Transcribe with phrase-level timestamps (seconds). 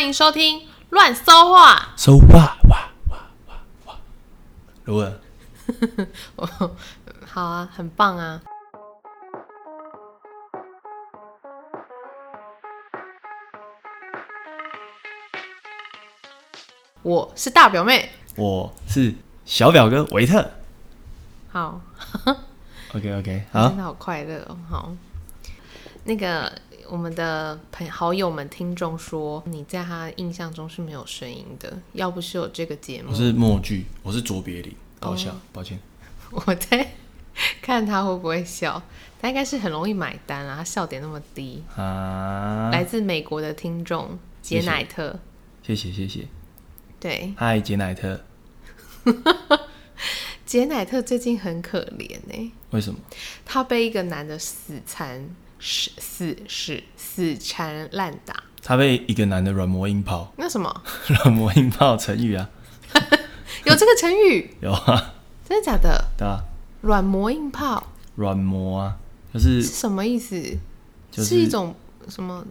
[0.00, 1.92] 欢迎收听乱搜话。
[1.94, 3.18] 搜哇哇哇
[3.48, 3.94] 哇哇，
[4.82, 5.20] 如何？
[7.28, 8.40] 好啊，很棒啊！
[17.02, 19.14] 我是大表妹，我是
[19.44, 20.50] 小表哥维特。
[21.52, 21.78] 好，
[22.94, 24.56] OK OK，好真，的好快乐哦。
[24.66, 24.92] 好，
[26.04, 26.50] 那个
[26.90, 35.78] 我们的朋好友们、听众说，你在他印象中是没有声音的，要不是有这个节目我，是默剧，我是卓别林，搞笑，抱歉。
[36.32, 36.92] 我在
[37.62, 38.82] 看他会不会笑。
[39.22, 41.62] 他应该是很容易买单啊，他笑点那么低。
[41.76, 45.18] 啊，来自美国的听众杰谢谢乃特，
[45.62, 46.26] 谢谢谢谢，
[46.98, 48.20] 对，嗨杰乃特，
[50.44, 52.98] 杰乃特最近很可怜呢、为什么？
[53.44, 55.28] 他被一个男的死缠
[55.60, 58.42] 死死死死缠烂打。
[58.62, 62.48] 他被一个男的软磨硬泡，那什么 软磨硬泡成语啊，
[63.64, 64.54] 有这个成语？
[64.60, 65.14] 有啊，
[65.48, 66.04] 真的假的？
[66.18, 66.40] 对啊，
[66.82, 68.96] 软磨硬泡软磨啊，
[69.32, 70.40] 就是是什么意思？
[71.10, 71.74] 就是一种
[72.08, 72.44] 什么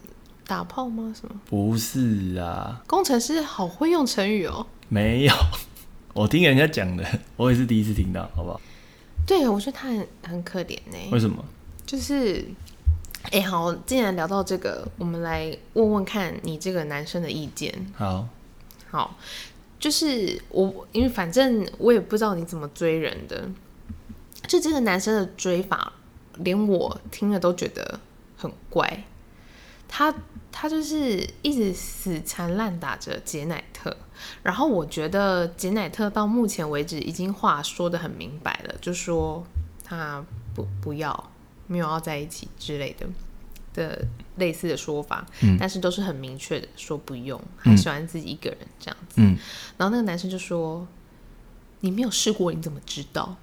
[0.48, 1.14] 打炮吗？
[1.20, 1.36] 什么？
[1.46, 4.66] 不是啊，工程师好会用成语哦。
[4.88, 5.34] 没有，
[6.14, 7.06] 我听人家讲的，
[7.38, 8.60] 我也是第一次听到，好不好？
[9.28, 11.46] 对，我觉得他很很可怜呢、为什么？
[11.86, 12.44] 就是，
[13.32, 17.74] 哎、好，既然聊到这个，我们来问问看你这个男生的意见。
[17.96, 18.28] 好，
[18.90, 19.16] 好，
[19.80, 23.48] 就是我，因为反正我也不知道你怎么追人的，
[24.48, 25.94] 就这个男生的追法，
[26.38, 28.00] 连我听了都觉得
[28.36, 29.04] 很怪。
[29.88, 30.14] 他
[30.52, 33.96] 他就是一直死缠烂打着杰乃特，
[34.44, 39.44] 然后我觉得杰乃特到目前为止已经话说的很明白了，就说
[39.84, 41.32] 他不不要，
[41.70, 43.06] 没有要在一起之类的
[43.74, 44.06] 的
[44.38, 49.16] 类似的说法，嗯但是都是很明确的说不用，还喜欢自己一个人这样子。
[49.18, 49.38] 嗯，
[49.78, 50.86] 然后那个男生就说
[51.82, 53.38] ：“你没有试过，你怎么知道？”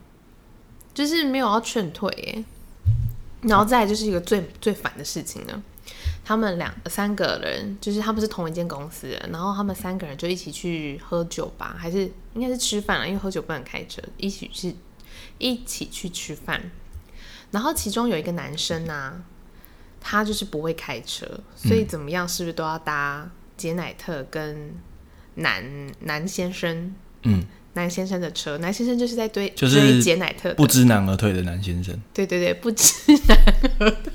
[0.92, 2.44] 就是没有要劝退耶。
[3.42, 5.62] 然后再来就是一个最最烦的事情呢，
[6.24, 14.74] 他们两三个人就是他们是同一间公司的，然后他们三个人就一起去喝酒吧，还是应该是吃饭了，因为喝酒不能开车，一起去
[15.38, 16.70] 一起去吃饭。
[17.50, 19.22] 然后其中有一个男生啊，
[20.00, 24.74] 他就是不会开车，所以怎么样是不是都要搭杰乃特跟
[25.36, 25.64] 男
[26.00, 28.58] 男先生嗯，男先生的车？
[28.58, 32.92] 男先生就是在追就是杰乃特，不知难而退的男先生，对对对，不知
[33.28, 33.38] 难
[33.78, 34.12] 而退。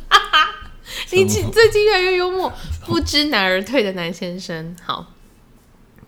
[1.11, 2.51] 你最最近越来越幽默，
[2.85, 5.13] 不知难而退的男先生，好，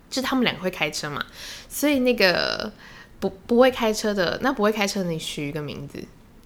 [0.09, 1.25] 就他们两个会开车嘛，
[1.69, 2.71] 所以那个
[3.19, 6.03] 不不会开车的，那不会开车的你取一个名字，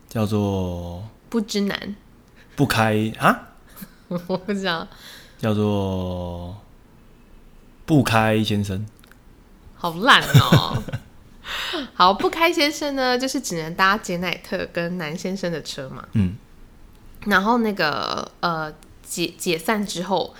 [0.09, 1.95] 叫做不知难，
[2.55, 3.49] 不开啊，
[4.07, 4.87] 我不知道，
[5.37, 6.55] 叫做
[7.85, 8.85] 不开先生。
[9.75, 10.83] 好烂哦。
[11.93, 16.05] 好，不开先生呢，就是只能搭杰乃特跟南先生的车嘛。
[16.13, 16.35] 嗯，
[17.25, 20.35] 然后那个呃解解散之后，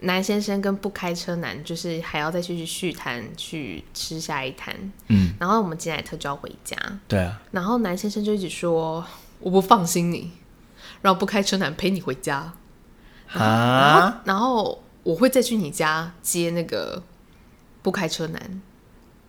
[0.00, 4.74] 南先生跟不开车男就是还要再去续摊去吃下一摊，
[5.08, 6.76] 嗯，然后我们杰乃特就要回家，
[7.08, 9.04] 对啊，然后男先生就一直说
[9.40, 10.32] 我不放心你，
[11.00, 12.52] 让不开车男陪你回家，
[13.32, 17.02] 啊，然后我会再去你家接那个
[17.82, 18.62] 不开车男，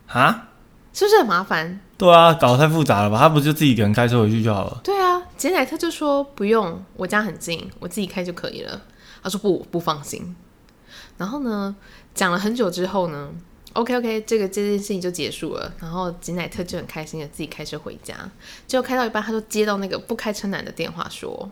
[0.08, 0.50] 啊，
[0.92, 1.80] 是不是很麻烦？
[1.98, 3.18] 对啊，搞得太复杂了吧？
[3.18, 4.82] 他不就自己一个人开车回去就好了？
[4.84, 8.82] 对啊，杰乃特就说不用，我家很近，我自己开就可以了。
[9.24, 10.36] 他说不，不放心。
[11.18, 11.76] 然后呢，
[12.14, 13.30] 讲了很久之后呢
[13.74, 15.72] ，OK OK，这个这件事情就结束了。
[15.80, 18.16] 然后吉乃特就很开心的自己开车回家，
[18.68, 21.50] 结果开到一半，他就接到那个不开车男的电话说：“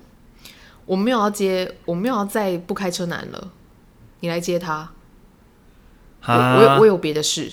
[0.85, 3.51] 我没有要接，我没有要再不开车男了，
[4.19, 4.91] 你来接他。
[6.27, 7.51] 我我有啊我，有别的事。”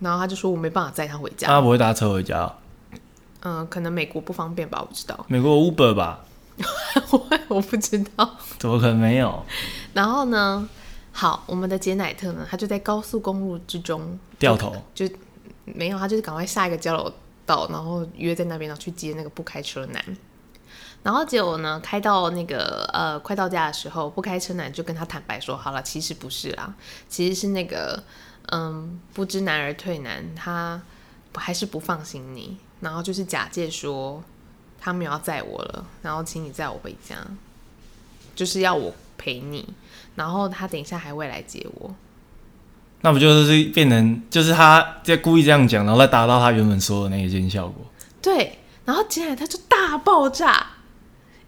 [0.00, 1.46] 然后他就说：“我没办法载他回家。
[1.46, 2.52] 他不会搭车回家哦？
[3.44, 6.24] 嗯、可能美国不方便吧，我不知道，美国 Uber 吧？
[7.48, 8.36] 我不知道。
[8.58, 9.44] 怎么可能没有？
[9.94, 10.68] 然后呢，
[11.12, 15.08] 好，我们的杰乃特呢，他就在高速公路之中掉头，就
[15.64, 17.12] 没有，他就是赶快下一个交流
[17.46, 20.02] 道，然后约在那边，然后去接那个不开车男。
[21.02, 26.72] 然后结果呢，开到那个呃快到家的时候，不开车男就跟他坦白说，好了，其实不是啦，
[27.08, 28.02] 其实是那个
[28.52, 30.80] 嗯不知难而退男，他
[31.34, 34.22] 还是不放心你，然后就是假借说
[34.80, 37.16] 他没有要载我了，然后请你载我回家，
[38.36, 39.74] 就是要我陪你，
[40.14, 41.94] 然后他等一下还会来接我。
[43.00, 47.84] 那不就是变成就是他在故意这样讲，然后再达到他原本说的那一件效果？
[48.20, 50.64] 对，然后接下来他就大爆炸，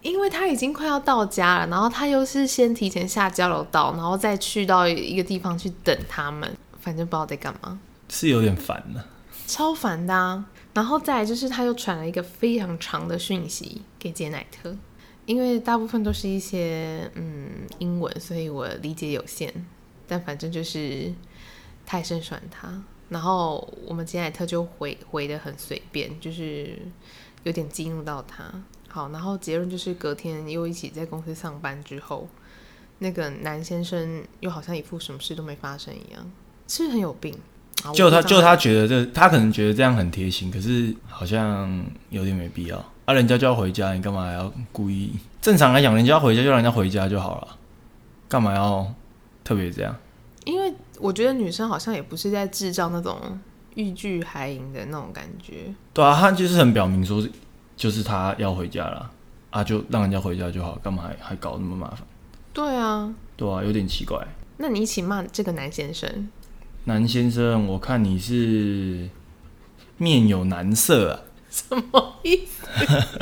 [0.03, 7.79] 因为他已经快要到家了，然后他又是先提前下交流道，然后再去到一个地方去等他们，反正不知道在干嘛，
[8.09, 9.05] 是有点烦的。
[9.47, 10.45] 超烦的、啊。
[10.73, 14.75] 然后再来就是他又传了一个非常长的讯息给杰乃特，
[15.27, 19.53] 因为大部分都是一些嗯英文，所以我理解有限，
[20.07, 21.13] 但反正就是
[21.87, 22.83] 太深传他。
[23.09, 26.79] 然后我们杰乃特就回回的很随便，就是
[27.43, 28.45] 有点激怒到他。
[28.89, 32.29] 好，然后结论就是隔天又一起在公司上班之后，
[32.99, 36.31] 那个男先生又好像一副什么事都没发生一样，
[36.67, 37.39] 是是很有病？
[37.85, 42.85] 啊就他就，他觉得这，他可能觉得这样很贴心，可是好像有点没必要。
[43.05, 45.13] 啊，人家就要回家，你干嘛还要故意？
[45.43, 47.49] 正常来讲，人家要回家就让人家回家就好了，
[48.29, 48.91] 干嘛要
[49.45, 49.95] 特别这样？
[50.47, 53.19] 因为我觉得女生好像也不是在制造那种
[53.75, 55.75] 欲拒还迎的那种感觉。
[55.93, 57.27] 对啊，他就是很表明说，
[57.77, 59.11] 就是他要回家了，
[59.51, 62.01] 啊，就让人家回家就好，干嘛还还搞那么麻烦？
[62.55, 64.19] 对啊，对啊，有点奇怪。
[64.57, 66.31] 那你一起骂这个男先生，
[66.85, 69.09] 南先生，我看你是
[69.97, 71.21] 面有难色啊，
[71.51, 72.67] 什么意思？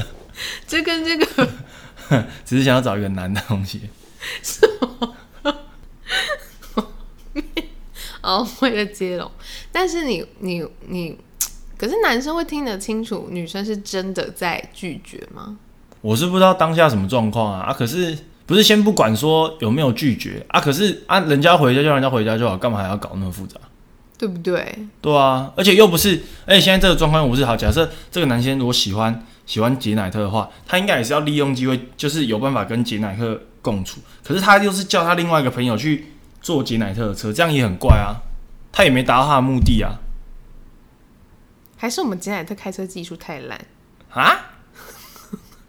[0.66, 1.48] 这跟这个
[2.44, 3.82] 只是想要找一个男的东西。
[8.20, 9.30] 哦，为了接龙，
[9.70, 11.18] 但是你你你，
[11.76, 15.58] 可是男生会听得清楚女生是真的在拒绝吗？
[16.00, 17.72] 我是不知道当下什么状况啊啊！
[17.72, 18.16] 可是
[18.46, 20.60] 不是先不管说有没有拒绝啊？
[20.60, 23.56] 可是啊，人家回家就让人家回家就好，干嘛还要搞那么复杂？
[24.18, 24.78] 对不对？
[25.00, 27.56] 对啊，而且又不是，而且现在这个状况又不是好。
[27.56, 34.00] 假设这个男生如果喜欢喜欢杰乃特的话，他应该也是要利用机会，就是有办法跟杰乃特共处。
[34.22, 38.22] 可是他又是叫他另外一个朋友去坐杰乃特的车，这样也很怪啊。
[38.70, 39.98] 他也没达到他的目的啊
[41.76, 43.60] 还是我们杰乃特开车技术太烂？
[44.10, 44.38] 啊！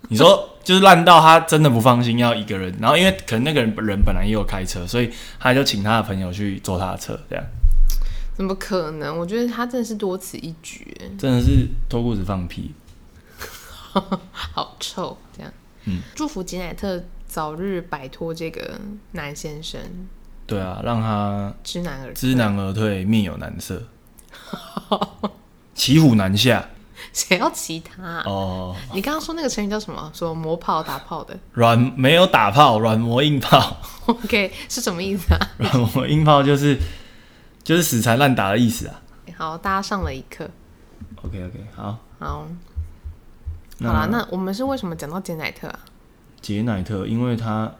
[0.10, 7.46] 你说就是烂到他真的不放心要一个人，然后因为可能那个人人本来也有开车，所以他就请他的朋友去坐他的车，这样
[8.36, 9.18] 怎么可能？
[9.18, 12.74] 我觉得他真的是多此一举，真的是脱裤子放屁。
[14.32, 15.16] 好臭。
[15.38, 15.54] 这样，
[15.86, 18.80] 嗯，祝福吉乃特早日摆脱这个
[19.12, 19.80] 男先生，
[20.48, 23.84] 对啊，让他知难而退知难而退，面有难色，
[25.76, 26.70] 骑虎难下。
[27.14, 30.12] 谁要骑他啊、哦，你刚刚说那个成语叫什么？
[30.14, 33.78] 说磨炮打炮的软没有打炮，软磨硬泡，，
[34.08, 35.40] OK 是什么意思啊？
[35.58, 36.78] 软磨硬泡就是
[37.64, 39.00] 就是死缠烂打的意思啊。
[39.38, 40.50] 好，大家上了一课。
[41.22, 42.48] OK OK，好，好，
[43.80, 45.80] 好啦，那我们是为什么讲到杰乃特啊？
[46.42, 47.72] 杰乃特，因为他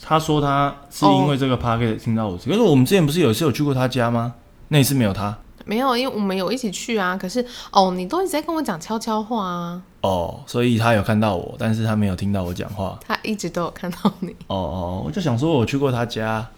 [0.00, 4.34] 他说他是因为这个 p a r k 听到我，可是我们之前不是有一次有去过他家吗？
[4.68, 5.36] 那一次没有他
[5.68, 7.14] 没有，因为我们有一起去啊。
[7.14, 12.98] 可是哦，你都一直在跟我讲悄悄话啊，哦，所以他有看到我，但是他没有听到我讲话。
[13.06, 14.30] 他一直都有看到你。
[14.46, 16.48] 哦哦，我就想说我去过他家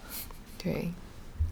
[0.63, 0.93] 对，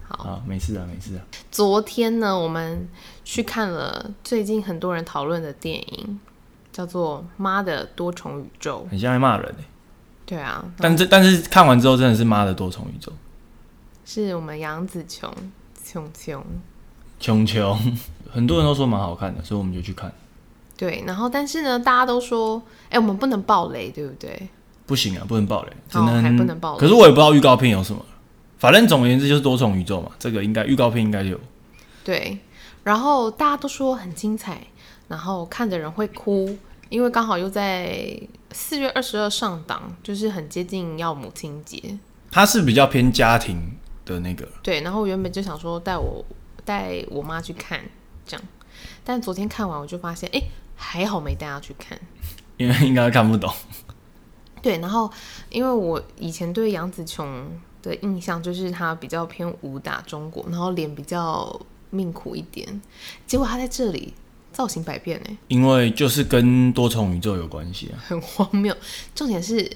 [0.07, 1.21] 好，啊，没事啊，没事啊。
[1.51, 2.87] 昨天呢，我们
[3.25, 6.17] 去看了最近很多人讨论的电影，
[6.71, 8.85] 叫做《妈的多重宇宙》。
[8.89, 9.65] 很像在骂人欸
[10.25, 13.11] 对啊，但这但是看完之后真的是妈的多重宇宙，
[14.05, 15.29] 是我们杨紫琼
[15.83, 16.41] 琼琼。
[17.19, 17.77] 穷穷，
[18.31, 20.11] 很多人都说蛮好看的，所以我们就去看。
[20.77, 24.47] 对，然后但是呢，大家都说，哎、我们不能爆雷，对不对？
[24.85, 28.03] 不行啊，不能爆雷，只哦能、还不能爆雷可是我也不知道预告片有什么，
[28.57, 31.39] 反正总而言之就是多重宇宙嘛，这个应该预告片应该有。
[32.03, 32.39] 对，
[32.83, 34.61] 然后大家都说很精彩，
[35.07, 36.57] 然后看的人会哭，
[36.89, 38.19] 因为刚好又在
[38.51, 41.99] 四月二十二上档，就是很接近要母亲节。
[42.31, 46.25] 它是比较偏家庭的那个，对，然后我原本就想说带我
[46.69, 47.81] 带我妈去看
[48.27, 48.45] 这样，
[49.03, 50.39] 但昨天看完我就发现，哎，
[50.75, 51.99] 还好没带她去看。
[52.57, 53.51] 因为应该看不懂。
[54.61, 55.11] 对，然后
[55.49, 57.49] 因为我以前对杨紫琼
[57.81, 61.59] 的印象就是她比较偏武打中国，然后脸比较
[61.89, 62.79] 命苦一点，
[63.25, 64.13] 结果她在这里
[64.53, 67.97] 造型百变哎，因为就是跟多重宇宙有关系啊。
[68.05, 68.75] 很荒谬。
[69.15, 69.75] 重点是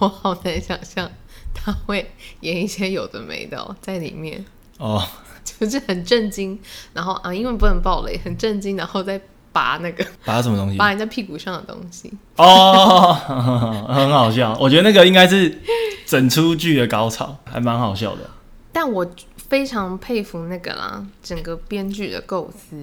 [0.00, 1.10] 我好难想象
[1.52, 2.08] 她会
[2.42, 4.44] 演一些有的没的、哦、在里面，
[4.78, 5.04] 哦，
[5.60, 6.58] 就是很震惊，
[6.92, 9.20] 然后啊，因为不能暴雷，很震惊，然后再
[9.52, 10.76] 拔那个拔什么东西？
[10.78, 12.12] 拔人家屁股上的东西。
[12.36, 13.12] 哦，
[13.88, 14.56] 很好笑。
[14.60, 15.60] 我觉得那个应该是
[16.06, 18.28] 整出剧的高潮，还蛮好笑的。
[18.72, 22.76] 但我非常佩服那个啦，整个编剧的构思。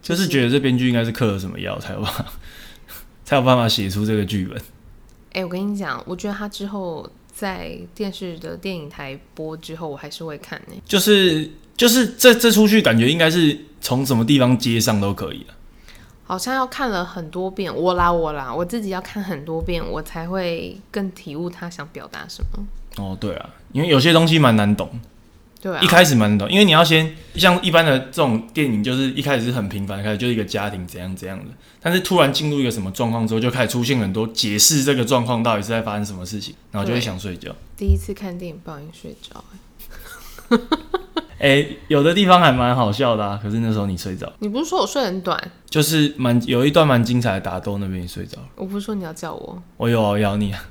[0.00, 2.24] 就是觉得这编剧应该是嗑了什么药才有办法，
[3.24, 4.60] 才有办法写出这个剧本。
[5.32, 7.08] 哎、我跟你讲，我觉得他之后
[7.38, 15.54] 在电视的电影台播之后，我还是会看呢、就是就是这这出去感觉应该是从什么地方接上都可以啊。
[16.24, 22.66] 好像要看了很多遍，我啦我啦，我自己要看很多遍，我才会更体悟他想表达什么。
[22.96, 24.90] 哦，对啊，因为有些东西蛮难懂，
[25.60, 25.80] 对啊。
[25.82, 31.46] 一，开始蛮难懂，因为你要先像一般的这种电影，就是一开始是很平凡，开始就是一个家庭怎样怎样的，
[31.80, 37.54] 但是突然进入一个什么状况之后，就开始出现很多解释这个状况到底是在发生什么事情，然后就会想睡觉。
[37.76, 39.44] 第一次看电影不小心睡着、
[41.38, 45.40] 欸哎、有的地方还蛮好笑的啊，可是那时候你睡着，你不是说我睡很短？
[45.70, 50.64] 就是蛮有一段蛮精彩的打斗，那边你睡着了，我不是说你要叫我，我有啊咬你啊，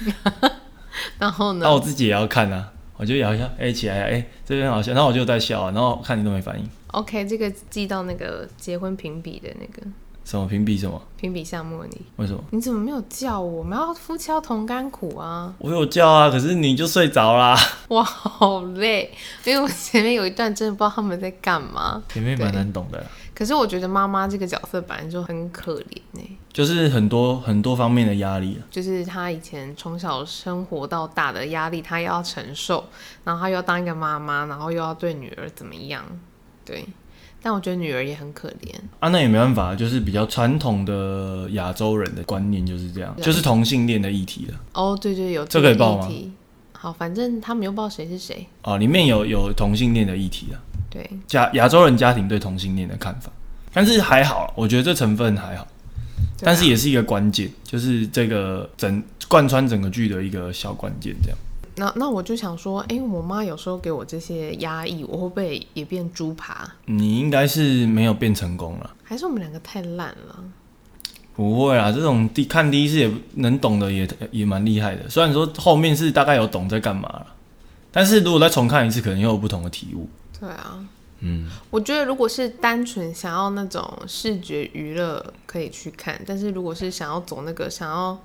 [1.18, 1.60] 然后呢？
[1.64, 1.72] 那？
[1.72, 2.72] 我自己也要看啊，
[3.04, 9.86] 我就摇一下，哎、起来啊，哎、这边好笑，然后我就在笑，然后看你都没反应，OK，这个记到那个结婚评比的那个。
[10.24, 11.00] 什么评比什么？
[11.16, 12.00] 评比项目你。
[12.16, 12.42] 为什么？
[12.50, 13.58] 你怎么没有叫我？
[13.58, 15.54] 我们要夫妻要同甘苦啊！
[15.58, 17.56] 我有叫啊，可是你就睡着啦。
[17.88, 19.12] 我，好累，
[19.44, 22.02] 因为我前面有一段真的不知道他们在干嘛。
[22.08, 23.04] 前面蛮难懂的啦，
[23.34, 28.64] 可是我觉得妈妈这个角色本来就很可怜呢、就是很多很多方面的压力啊。
[28.70, 32.84] 就是她以前从小生活到大的压力，她要承受，
[33.24, 36.02] 然后她又要当一个妈妈，然后又要对女儿怎么样？
[36.64, 36.82] 对，
[37.46, 38.74] 但我觉得女儿也很可怜。
[39.00, 44.58] 啊，那也没办法，就是比较传统的亚洲人的观念就是这样，就是同性恋的议题了。
[44.72, 46.32] 哦，对对，有这个可以报吗议题。
[46.72, 48.46] 好，反正他们又不知道谁是谁。
[48.62, 50.56] 哦，里面有有同性恋的议题啊，
[50.88, 53.30] 对，亚亚洲人家庭对同性恋的看法，
[53.74, 55.68] 但是还好，我觉得这成分还好，啊
[56.40, 61.38] 但是也是一个关键，就是这个整贯穿整个剧的一个小关键，这样。
[61.76, 66.72] 那那我就想说，哎、我妈有时候给我这些压抑，我会不会也变猪扒？
[66.86, 68.90] 你应该是没有变成功了。
[69.02, 70.44] 还是我们两个太烂了？
[71.34, 75.10] 不会啊，这种第看第一次也能懂的也也蛮厉害的。
[75.10, 77.26] 虽然说后面是大概有懂在干嘛了，
[77.90, 80.08] 但是如果再重看一次，可能又有不同的体悟。
[80.38, 80.78] 对啊，
[81.18, 88.16] 嗯，我觉得如果是单纯想要那种视觉娱乐，可以去看；但是如果是想要走那个想要，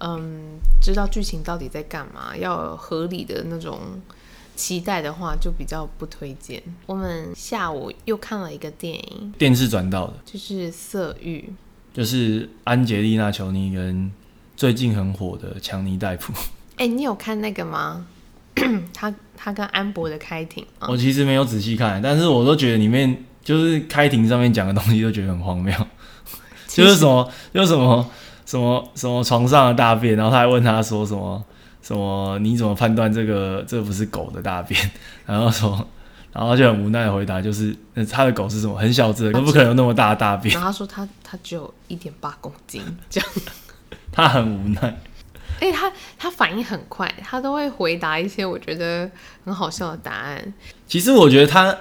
[0.00, 3.78] 嗯，知道剧情到底在干嘛，要合理的那种
[4.56, 6.62] 期待的话，就比较不推荐。
[6.86, 11.38] 我们下午又看了一个电影，电视转到的就是《色欲》。
[11.92, 14.10] 就是安吉丽娜·裘尼跟
[14.56, 16.32] 最近很火的强尼戴普。
[16.76, 18.06] 哎、你有看那个吗？
[18.94, 20.86] 他他跟安博的开庭吗？
[20.88, 25.74] 我其实没有仔细看，但是我都觉得里面就是开庭上面讲的东西都觉得很荒谬，
[26.68, 28.08] 就是什么就是什么
[28.50, 31.40] 什么什么床上的大便，然后他还问他说什么
[31.80, 34.90] 什么你怎么判断这个这不是狗的大便？
[35.24, 35.86] 然后说，
[36.32, 43.30] 然后就很无奈的回答就是呃他的狗是什么很小只的，不可能有那么大的大便，然后他说他他只有一点八公斤这样。
[44.10, 44.98] 他很无奈。
[45.60, 49.08] 哎、他他反应很快，他都会回答一些我觉得
[49.44, 50.52] 很好笑的答案。
[50.88, 51.76] 其实我觉得他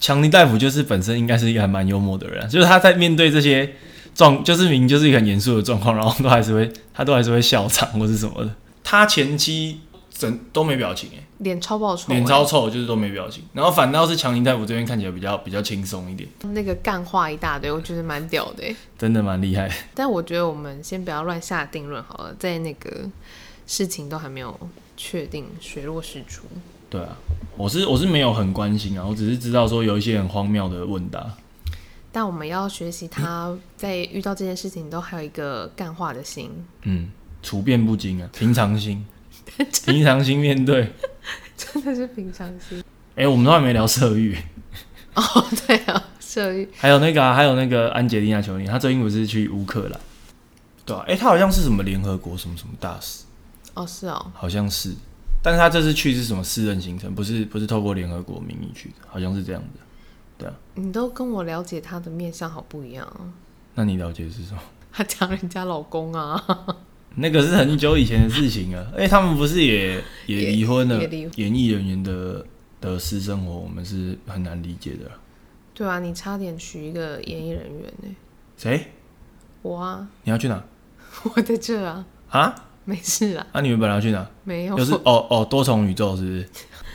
[0.00, 3.76] 强尼大夫就是本身应该是一个还蛮幽默的人啊、就是他在面对这些
[4.20, 8.54] 状，就是明明就是一个很严肃的状况，然后都还是会他都还是会笑场或是什么的。
[8.84, 13.42] 他前期整都没表情、欸，脸超爆臭、脸欸超臭，就是都没表情。
[13.54, 18.76] 然后反倒是强尼大夫这边看起来比较比较轻松一点，那个干话一大堆，我觉得蛮屌的欸。
[18.98, 19.70] 真的蛮厉害。
[19.94, 23.08] 但我觉得我们先不要乱下定论好了，在那个
[23.66, 24.54] 事情都还没有
[24.98, 26.42] 确定水落石出。
[26.90, 27.16] 对啊，
[27.56, 31.24] 我是我是没有很关心啊，我只是知道说有一些很荒谬的问答。
[32.12, 36.50] 但我们要学习他在遇到这件事情都还有一个干化的心，
[36.82, 37.08] 嗯，
[37.42, 39.04] 处变不惊啊，平常心，
[39.86, 40.92] 平常心面对。
[41.56, 42.82] 真的是平常心。
[43.16, 44.36] 哎、我们都还没聊色欲。
[45.14, 45.22] 哦，
[45.66, 50.00] 对啊，色欲还有那个、啊，还有那个安杰丽娜·裘妮，她最近不是去乌克兰？
[50.86, 53.24] 对啊，哎、她好像是什么联合国什么什么大使，
[53.74, 54.94] 哦是哦，好像是。
[55.42, 59.80] 但是她这次去是什么私人行程，不是不是透过联合国名义去的，好像是这样的。
[60.74, 63.20] 你都跟我了解他的面相好不一样啊。
[63.74, 64.60] 那你了解是什么？
[64.92, 66.42] 他抢人家老公啊，
[67.16, 68.86] 那个是很久以前的事情啊。
[68.96, 71.02] 哎、他们不是也也也离婚了？
[71.36, 72.44] 演艺人员的
[72.80, 75.10] 的私生活，我们是很难理解的。
[75.74, 78.16] 对啊，你差点娶一个演艺人员呢、
[78.56, 78.88] 谁？
[79.62, 80.62] 我啊，你要去哪？
[81.34, 82.54] 我在这啊，啊？
[82.84, 84.28] 没事啊，啊，你们本来要去哪？
[84.44, 84.76] 没有。
[84.76, 86.48] 就是哦哦，多重宇宙是不是？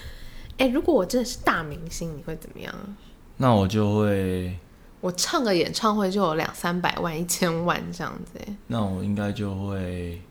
[0.58, 2.84] 哎、如果我真的是大明星，你会怎么样啊？
[3.38, 4.58] 那我就会，
[5.02, 10.22] 我唱个演唱会就有两三百万、一千万这样子、欸，那我应该就会。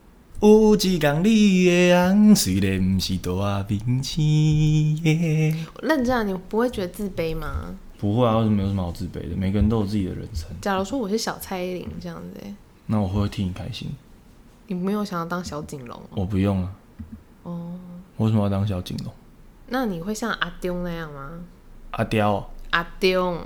[0.40, 7.74] 有一天你的红虽然不是大明星耶，认真啊，你不会觉得自卑吗？
[7.98, 9.36] 不会啊，为什么有什么好自卑的？
[9.36, 12.54] 每个人都有自己的人生，假如说我是小蔡依林这样子、欸，
[12.86, 13.90] 那我会不会替你开心？
[14.66, 16.16] 你没有想要当小景龙哦？
[16.16, 16.72] 我不用啊，
[17.44, 17.72] 哦，
[18.16, 19.12] 我为什么要当小景龙？
[19.68, 21.30] 那你会像阿丢那样吗？
[21.92, 23.40] 阿刁哦，阿丢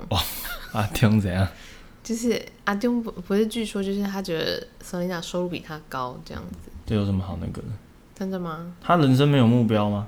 [0.71, 1.47] 阿丁怎样？
[2.01, 7.67] 就是阿丢不不是据说就是他觉得 Selina 收入比他高这样子，这有什么好那个的？
[8.15, 8.73] 真的吗？
[8.81, 10.07] 他人生没有目标吗？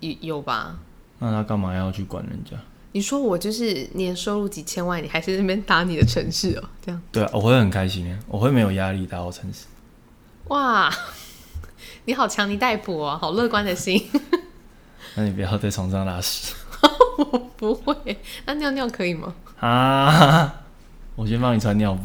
[0.00, 0.76] 有有吧？
[1.20, 2.56] 那他干嘛要去管人家？
[2.90, 9.66] 你说我就是年收入几千万，你还是在那边打你的城市哦，这样对啊，我会很开心啊，我会没有压力打我城市。
[10.48, 10.92] 哇，
[12.06, 14.04] 你好强尼戴普哦，好乐观的心。
[15.14, 16.52] 那你不要在床上拉屎
[17.18, 19.34] 我不会，那尿尿可以吗？
[19.60, 20.62] 啊！
[21.16, 22.02] 我先帮你穿尿布，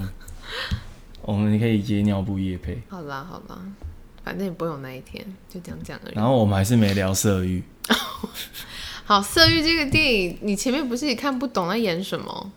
[1.21, 2.81] 我们可以接尿布夜配。
[2.89, 3.59] 好啦好啦，
[4.23, 6.15] 反正也不会有那一天，就这样讲而已。
[6.15, 7.61] 然后我们还是没聊色欲，
[9.03, 12.51] 好，《色欲》这个电影，你前面不是也看不懂在演什么？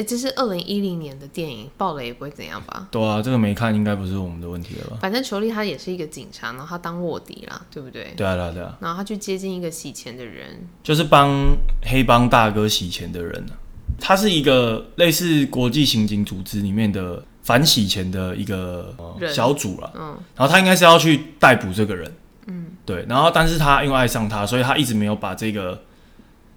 [0.00, 2.88] 哎、这是二零一零年的电影，爆雷也不会怎样吧？
[2.90, 4.96] 对啊，这个没看应该不是我们的问题了吧？
[5.02, 8.14] 反正裘丽她也是一个警察，然后她当卧底啦，对不对？
[8.16, 13.52] 对啊，对啊，对啊，然后她去接近一个洗钱的人，就是帮黑帮大哥洗钱的人啊。
[14.00, 19.92] 他是一个类似国际刑警组织里面的反洗钱的一个、呃小组了。
[19.94, 22.10] 嗯然后他应该是要去逮捕这个人，
[22.46, 23.04] 嗯，对。
[23.06, 25.82] 然后但是他因为爱上他，所以他一直没有把这个，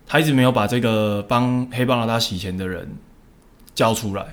[0.07, 2.89] 他一直没有把这个帮黑帮老大洗钱的人
[3.75, 4.25] 交出来。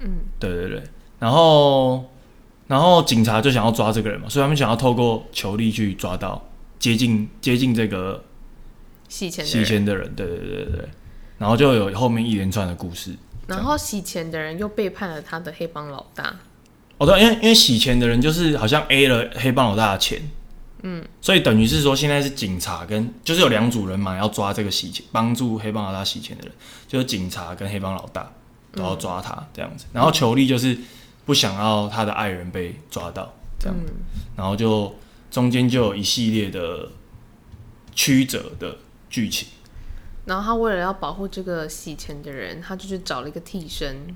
[0.00, 0.82] 嗯，对对对。
[1.18, 2.04] 然后，
[2.66, 8.24] 然后警察就想要抓这个人嘛，所以他们想要透过球力去抓到接近接近这个
[9.08, 10.14] 洗洗钱的人，钱的人。
[10.14, 10.88] 对对对对对。
[11.38, 13.14] 然后就有后面一连串的故事。
[13.46, 16.36] 然后洗钱的人又背叛了他的黑帮老大，
[16.98, 20.20] 哦，对，因为因为洗钱的人就是好像 A 了黑帮老大的钱，
[20.82, 26.52] 嗯，所以等于是说现在是警察跟就是有两组人嘛要抓这个洗钱，帮助黑帮老大洗钱的人，
[26.86, 28.30] 就是警察跟黑帮老大
[28.78, 29.86] 都要抓他这样子。
[29.92, 30.78] 然后裘力就是
[31.26, 33.76] 不想要他的爱人被抓到这样，
[34.36, 34.94] 然后就
[35.30, 36.88] 中间就有一系列的
[37.94, 38.76] 曲折的
[39.10, 39.48] 剧情。
[40.24, 44.06] 然后他为了要保护这个洗钱的人，他就去找了一个替身，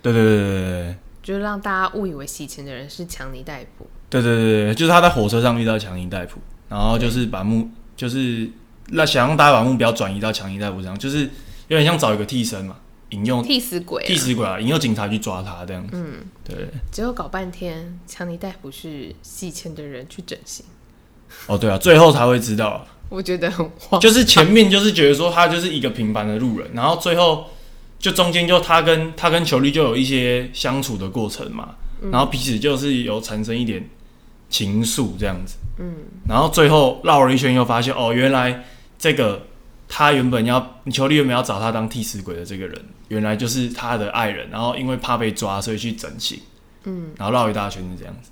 [0.00, 0.96] 对对对对对对。
[1.22, 3.84] 就是让大家误以为洗钱的人是强尼戴普。
[4.08, 8.48] 对对对对，就是他在火车上遇到强尼戴普，然后就是把目就是
[8.90, 11.22] 那想让大家把目标转移到强尼戴普上，就是
[11.66, 12.76] 有点像找一个替身嘛，
[13.10, 15.90] 引诱替死鬼、啊，替死鬼啊，引诱警察去抓他这样子。
[15.94, 16.68] 嗯，对。
[16.90, 20.64] 结果搞半天，强尼大夫是洗钱的人去整形，
[21.46, 24.00] 哦，对啊，最后才会知道，我觉得很慌。
[24.00, 27.46] 就是前面就是觉得说他就是一个平凡的路人，然后最后
[27.98, 31.76] 就中间就他跟他跟裘力就有一些相处的过程嘛，
[32.10, 33.88] 然后彼此就是有产生一点
[34.50, 35.56] 情愫这样子。
[35.78, 35.94] 嗯，
[36.28, 38.64] 然后最后绕了一圈又发现哦，原来
[38.98, 39.46] 这个
[39.88, 46.40] 他原本要裘力原本要找他当替死鬼的这个人，原来就是他的爱人，然后因为怕被抓，所以去整形。
[46.84, 48.30] 嗯，然后绕一大圈是这样子。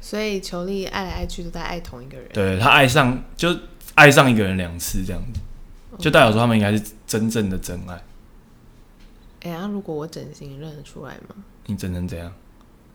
[0.00, 2.28] 所以裘力爱来爱去都在爱同一个人。
[2.32, 3.56] 对他爱上就
[3.94, 5.40] 爱上一个人两次这样子，
[5.98, 8.02] 就代表说他们应该是真正的真爱。
[9.42, 11.36] 哎呀，如果我整形，你认得出来吗？
[11.66, 12.32] 你整成这样，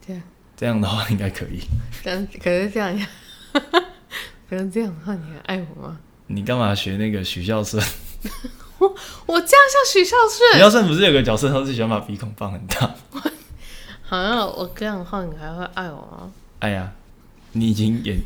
[0.05, 0.23] 这样，
[0.55, 1.61] 这样的话应该可以。
[2.03, 3.07] 这样，可是这样，
[4.49, 5.99] 可能这样的话，你还爱我吗？
[6.27, 7.83] 你干嘛学那个许孝顺？
[9.27, 12.95] 我这样像许孝许顺，孝顺不是有个角色，他是喜欢把鼻孔放很大？
[14.03, 16.31] 好像我这样的话，你还会爱我吗？
[16.59, 16.91] 哎呀，
[17.53, 18.19] 你已经演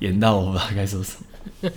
[0.00, 1.16] 演到我不知道该说什
[1.60, 1.70] 么，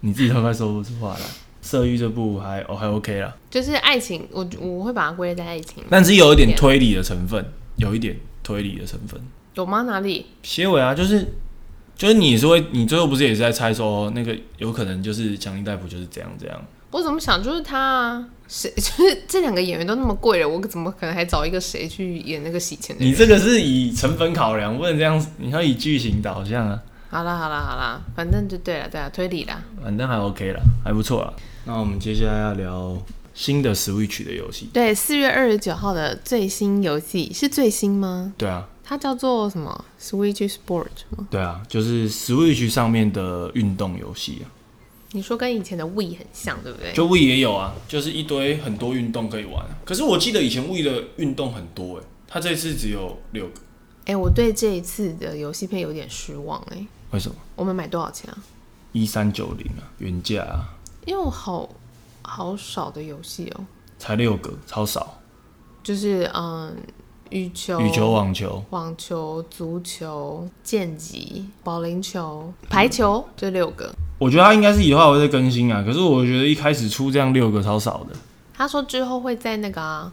[0.00, 1.20] 你自己都快说不出话了。
[1.60, 5.82] 色欲这部还哦还 OK 啦，就是爱情，我我会把它归类在爱情。
[5.88, 7.42] 但是有一点推理的成分，
[7.76, 9.18] 有一点推理的成分。
[9.54, 9.82] 有吗？
[9.82, 10.26] 哪里？
[10.42, 11.26] 结尾啊，就是
[11.96, 16.62] 就是你是会，你最后不是也是在猜说那个有可能就是强尼戴普就是这样这样？
[16.94, 18.28] 我怎么想就是他啊？
[18.46, 23.12] 谁 就是这两个演员都那么贵了，我怎么可能还找一个谁去演那个洗钱的人？
[23.12, 26.80] 你这个是以成本考量，不能这样，你要以剧情导向啊。
[27.10, 29.60] 好啦好啦好啦，反正就对了对了，推理啦。
[29.82, 31.32] 反正还 OK 了，还不错啦。
[31.64, 32.96] 那我们接下来要聊
[33.34, 34.68] 新的 Switch 的游戏。
[34.72, 38.32] 对，四月二十九号的最新游戏是最新吗？
[38.38, 41.26] 对啊，它叫做什么？Switch Sport 吗？
[41.28, 44.46] 对啊，就是 Switch 上面的运动游戏啊，
[45.14, 46.92] 你说跟以前的 Wii 很像，对不对？
[46.92, 49.70] 就 Wii 也有啊，就是一堆很多运动可以玩啊。
[49.84, 53.60] 可是我记得以前 Wii 的运动很多诶、它这次只有六个，
[54.06, 57.36] 哎、我对这一次的游戏片有点失望哎、为什么？
[57.54, 58.36] 我们买多少钱啊？
[58.90, 60.74] 一三九零啊，原价啊，
[61.06, 61.72] 因为我好
[62.22, 63.64] 好少的游戏哦，
[64.00, 65.20] 才六个，超少。
[65.84, 66.76] 就是嗯，
[67.34, 73.92] 羽球、羽球、网球，网球、足球、剑击、保龄球、排球，这六个。
[74.18, 75.82] 我觉得他应该是以后还会再更新啊。
[75.84, 78.14] 可是我觉得一开始出这样六个超少的。
[78.56, 80.12] 他说之后会在那个啊、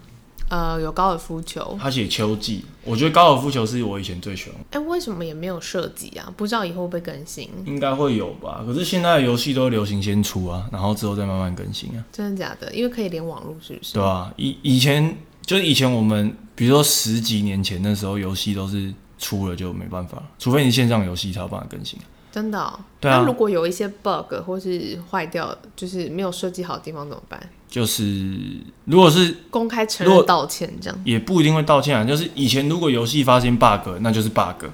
[0.50, 6.34] 呃有高尔夫球，他写秋季，我觉得高尔夫球是我以前最喜欢，哎、为什么也没有涉及啊？
[6.36, 7.48] 不知道以后会不会更新？
[7.68, 8.64] 应该会有吧。
[8.66, 12.74] 可是现在的游戏都流行先出啊，然后之后再慢慢更新啊，真的假的？
[12.74, 13.94] 因为可以连网络，是不是？
[13.94, 21.98] 对啊、以以前就是以前我们比如说十几年前那时候，游戏都是出了就没办法，除非你线上游戏才有办法更新。
[22.32, 22.80] 真的、哦？
[23.00, 27.50] 对啊那如果有一些 bug 或是坏掉，就是没有设计好的地方怎么办？
[27.68, 28.38] 就是
[28.86, 31.02] 如果是公开承认道歉这样？
[31.04, 34.66] 也不一定会道歉啊，就是以前如果游戏发现 bug，那就是 bug，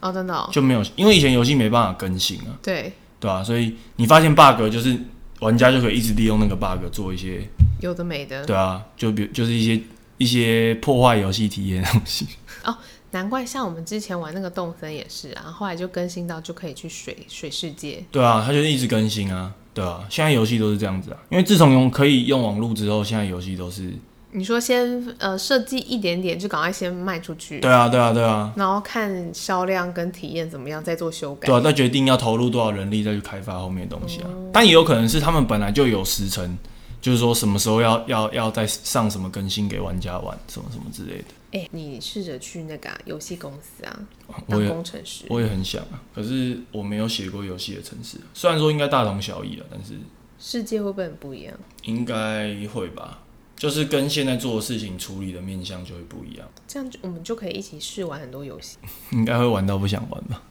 [0.00, 0.48] 哦，真的、哦？
[0.50, 4.98] 就没有，因为以前游戏没办法更新啊，对，对啊、所以你发现 bug，就是
[5.40, 7.46] 玩家就可以一直利用那个 bug 做一些，
[7.82, 8.42] 有的没的。
[8.46, 9.78] 对啊，就比就是一些
[10.18, 12.26] 一些破坏游戏体验的东西。
[12.64, 12.76] 哦
[13.12, 18.04] 难怪像我们之前玩那个动森也是啊，后来就更新到就可以去水水世界。
[18.10, 23.94] 对啊，它就是一直更新啊，对啊，现在游戏都是这样子啊，因为自从用可以用网络之后，现在游戏都是，
[24.32, 31.46] 你说先呃设计一点点，就赶快先卖出去，对啊，对啊，对啊，然后看销量跟体验怎么样，再做修改。
[31.46, 34.28] 对啊，再决定要投入多少人力再去开发后面的东西啊。
[34.52, 36.58] 但也有可能是他们本来就有时程，
[37.00, 41.24] 就是说什么时候要要要再上什么更新给玩家玩，什么什么之类的。
[41.52, 45.24] 哎、你试着去那个啊游戏公司啊，我当工程师。
[45.28, 49.94] 我也很想啊，可是我没有写过游戏的程式，虽然说应该大同小异啊，但是
[50.38, 51.54] 世界会不会很不一样？
[51.82, 53.22] 应该会吧。
[53.56, 58.76] 就是跟现在做的事情处理的面向就会不一样，这样就我们就可以一起试玩很多游戏。
[59.12, 60.42] 应该会玩到不想玩吧。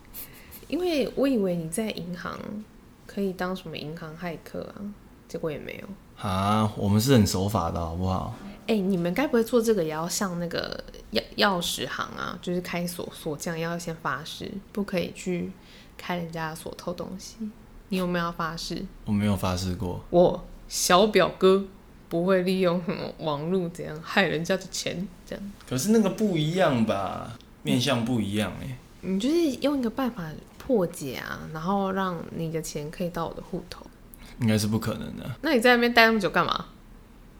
[0.67, 2.39] 因为我以为你在银行
[3.05, 4.81] 可以当什么银行骇客啊，
[5.27, 6.27] 结果也没有。
[6.27, 8.33] 啊，我们是很守法的好不好？
[8.67, 15.51] 哎、你们该不会做这个也要像那个钥钥匙行啊，就是开锁锁匠要先发誓，不可以去
[15.97, 17.35] 开人家的锁偷东西。
[17.89, 18.83] 你有没有发誓？
[19.05, 21.63] 我没有发誓过，我小表哥
[22.09, 33.85] 不会利用什么网络怎样害人家的钱，这样可是那个不一样吧，面向不一样哎、你就是用一个办法破解啊，然后让你的钱可以到我的户头。
[34.39, 35.29] 应该是不可能的。
[35.41, 36.65] 那你在那边待那么久干嘛？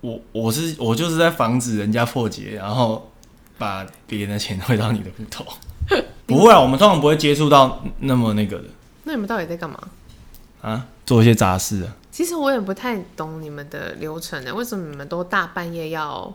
[0.01, 3.11] 我我是我就是在防止人家破解，然后
[3.57, 5.45] 把别人的钱汇到你的户头。
[6.27, 8.65] 不会啊，我们通常不会接触到那么那个的
[9.03, 9.79] 那你们到底在干嘛？
[10.61, 11.95] 啊，做一些杂事啊。
[12.11, 16.33] 其实我也不太懂你们的流程呢，为什么你们都大半夜要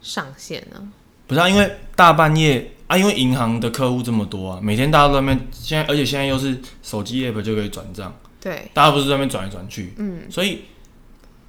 [0.00, 0.80] 上线呢？
[1.26, 8.14] 不是啊，因为大半夜啊，因为银行的客户这么多啊，每天大家都在那边，现在而且现在又是手机 app 就可以转账，
[8.48, 10.60] 对，大家不是在那边转来转去，嗯，所以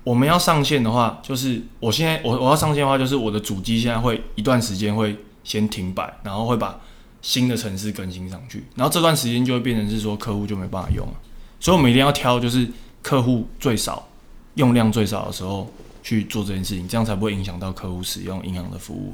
[0.03, 6.77] 我们要上线的话，就是我现在我我要上线的话，就是我的主机现在会一段时间会先停摆，然后会把
[7.21, 11.13] 新的城市更新上去，然后这段时间就会变成是说客户就没办法用了，
[11.59, 12.67] 所以我们一定要挑就是
[13.01, 14.05] 客户最少、
[14.55, 15.71] 用量最少的时候
[16.03, 19.13] 去做这件事情，这样才不会影响到客户使用银行的服务。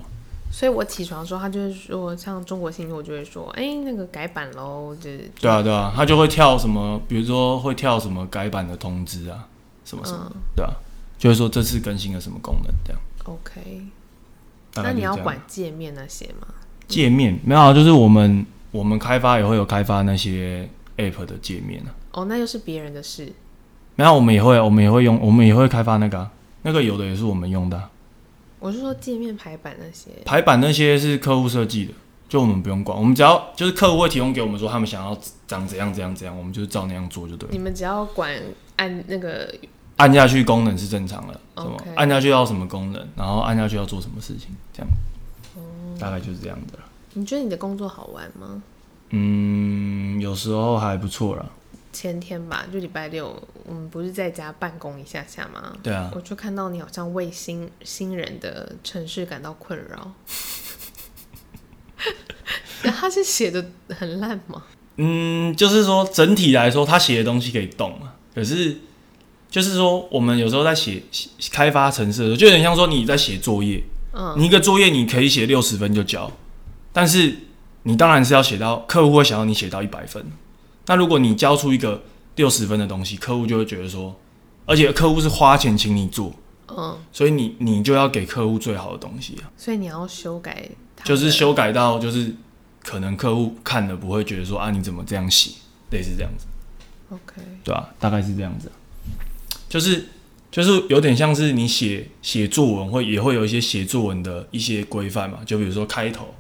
[0.56, 9.50] 所以我起床的时候，他就会说，像中国信我就会说，哎、那个改版喽，就是对啊，对啊，他就会跳什么，比如说会跳什么改版的通知啊，
[9.84, 10.72] 什么什么，嗯对啊，
[11.18, 13.02] 就是说这次更新了什么功能这样。
[13.26, 13.82] ，OK。
[14.76, 16.48] 那你要管界面那些吗？
[16.88, 23.30] 界面没有啊，就是我们我们开发也会有开发那些 app 的界面啊，哦，那又是别人的事。
[23.96, 27.89] 没有我们也会我们也会用我们也会开发那个、啊，那个有的也是我们用的啊、
[28.65, 30.10] 我是说界面排版那些。
[30.25, 31.93] 排版那些是客户设计的，
[32.28, 35.15] 就我们不用管，我们只要就是客户会提供给我们说他们想要
[35.47, 37.54] 长怎样怎样怎样，我们就是照那样做就对了。
[37.54, 38.34] 你们只要管
[38.78, 39.47] 按那个，
[39.97, 44.89] 按下去功能是正常的，什么 OK 按下去要什么功能，然后按下去要做什么事情，这样，
[45.56, 45.62] 哦
[45.99, 46.86] 大概就是这样的啦。
[47.13, 48.63] 你觉得你的工作好玩吗？
[49.12, 51.45] 嗯，有时候还不错啦。
[51.95, 55.73] 前天吧，就礼拜六，我们不是在家办公一下下吗？
[55.81, 60.12] 对啊，我就看到你好像为新新人的城市感到困扰。
[62.84, 63.65] 那他是写的
[63.97, 64.63] 很烂吗？
[64.97, 68.77] 嗯，就是说整体来说，他写的东西可以动啊，可是
[69.49, 73.81] 就是说我们有时候在写写开发城市的时候，就有点像说你在写作业，
[74.12, 76.29] 嗯，你一个作业你可以写六十分就交，
[76.91, 77.38] 但是
[77.84, 80.25] 你当然是要写到客户会想要你写到一百分。
[80.88, 82.04] 那如果你交出一个
[82.36, 84.15] 六十分的东西，客户就会觉得说，
[84.65, 86.34] 而且客户是花钱请你做，
[86.67, 90.69] 嗯，所以你你就要给客户最好的东西啊，所以你要修改，
[91.04, 92.34] 就是修改到就是
[92.84, 95.52] 可能客户看了不会觉得说啊你怎么这样写，
[95.91, 96.45] 类似这样子
[97.10, 98.76] ，OK，对吧、大概是这样子啊、
[99.69, 100.08] 就是
[100.52, 106.34] 就是有点像是你写写作文会也会有一些写作文的一些规范嘛，就比如说开头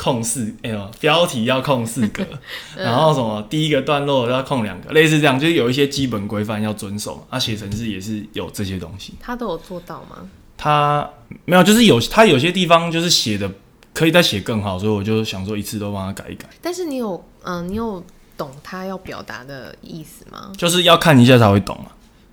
[0.00, 2.24] 空四，哎呦，标题要空四格，
[2.74, 7.22] 然后什么第一个段落要空两个，类似这样，就是有一些基本规范要遵守嘛。
[7.28, 10.26] 啊，写程式也是有这些东西，他都有做到吗？
[10.56, 11.06] 他
[11.44, 13.50] 没有，就是有他有些地方就是写的
[13.92, 18.02] 可以再写更好，所以我就想说一次都帮他改一改，但是你有，嗯、你有
[18.38, 20.50] 懂他要表达的意思吗？
[20.56, 21.90] 就是要看一下才会懂嘛。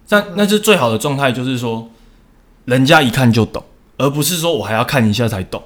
[0.07, 1.89] 但那是最好的状态，就是说
[2.63, 3.61] 人家一看就懂，
[3.97, 5.61] 而不是说我还要看一下才懂。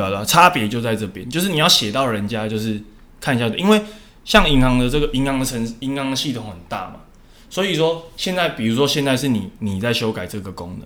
[0.00, 2.80] 哦，对啊，对啊，差别就在这边，就是你要写到人家就是
[3.20, 3.82] 看一下，因为
[4.24, 7.00] 像银行的这个银行的城银行的系统很大嘛，
[7.48, 10.78] 所以说现在比如说现在是你你在修改这个功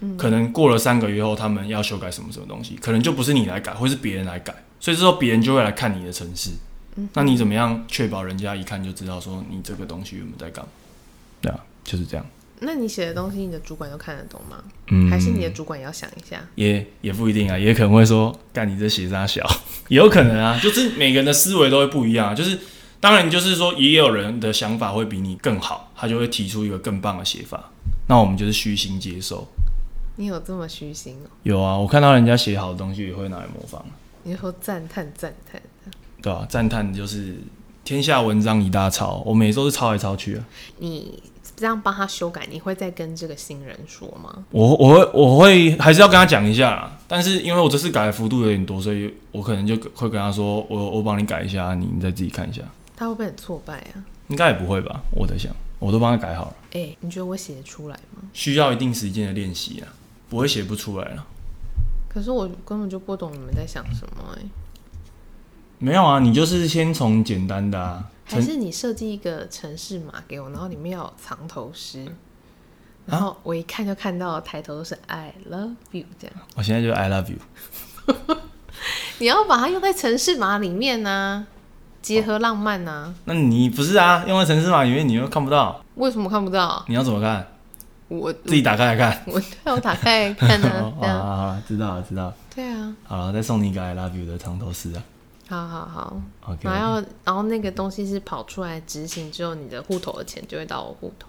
[0.00, 6.50] 能，可能过了三个月后他们要修改什么什么东西，可能就不是你来改，会是别人来改，所以之后别人就会来看你的城市，
[7.14, 10.70] 那你怎么样确保人家一看就知道说你这个东西有没有在干嘛？
[11.40, 12.26] 对啊，就是这样。
[12.60, 14.62] 那你写的东西，你的主管都看得懂吗？
[14.88, 16.40] 嗯，还是你的主管也要想一下？
[16.54, 19.46] 也也不一定啊，也可能会说干你这写啥小，
[19.88, 22.58] 也 有可能啊，就是每个人的思维都会不一样啊，就是
[23.00, 27.70] 当然就是说也有人的想法会比你更好，他就会提出一个更棒的写法，
[28.08, 29.46] 那我们就是虚心接受。
[30.16, 31.30] 你有这么虚心哦？
[31.44, 33.84] 有啊，我看到人家写好的东西也会拿来模仿，
[34.24, 35.62] 你就说赞叹赞叹，
[36.20, 37.36] 对啊、赞叹就是
[37.84, 40.44] 天下文章一大抄，我每周是抄来抄去啊。
[40.78, 41.22] 你
[41.58, 44.44] 这样帮他修改，你会再跟这个新人说吗？
[44.50, 52.62] 我我会我会还是要跟他讲一下啦，但是因为我这次改的幅度有点多，所以我可能就会跟他说，我我帮你改一下，你你再自己看一下。
[52.96, 54.04] 他会不会很挫败啊？
[54.28, 58.22] 应该也不会吧，我在想，我都帮他改好了，哎、你觉得我写得出来吗？
[58.32, 59.88] 需要一定时间的练习啊，
[60.28, 61.26] 不会写不出来了。
[62.08, 64.42] 可是我根本就不懂你们在想什么哎、
[65.78, 72.04] 没有啊，你就是先从简单的啊，还是你设计一个城市码给我，然后里面要有藏头诗，
[73.06, 76.36] 然后我一看就看到抬头都是 I love you 这样。
[76.56, 77.38] 我现在就 I love you，
[79.18, 81.46] 你要把它用在城市码里面呢、
[82.02, 84.24] 结合浪漫呢、那你不是啊？
[84.26, 86.84] 用在城市码里面你又看不到，为什么看不到？
[86.88, 87.46] 你要怎么看？
[88.08, 89.22] 我自己打开来看。
[89.30, 92.34] 我对我打开来看呢、啊啊好好好，知道了知道了。
[92.54, 95.02] 对啊，好了，再送你一个 I love you 的藏头诗啊。
[95.48, 96.16] 好好好。
[96.62, 101.28] 然后然后那个东西是跑出来执行之后，你的户头的钱就会到我户头。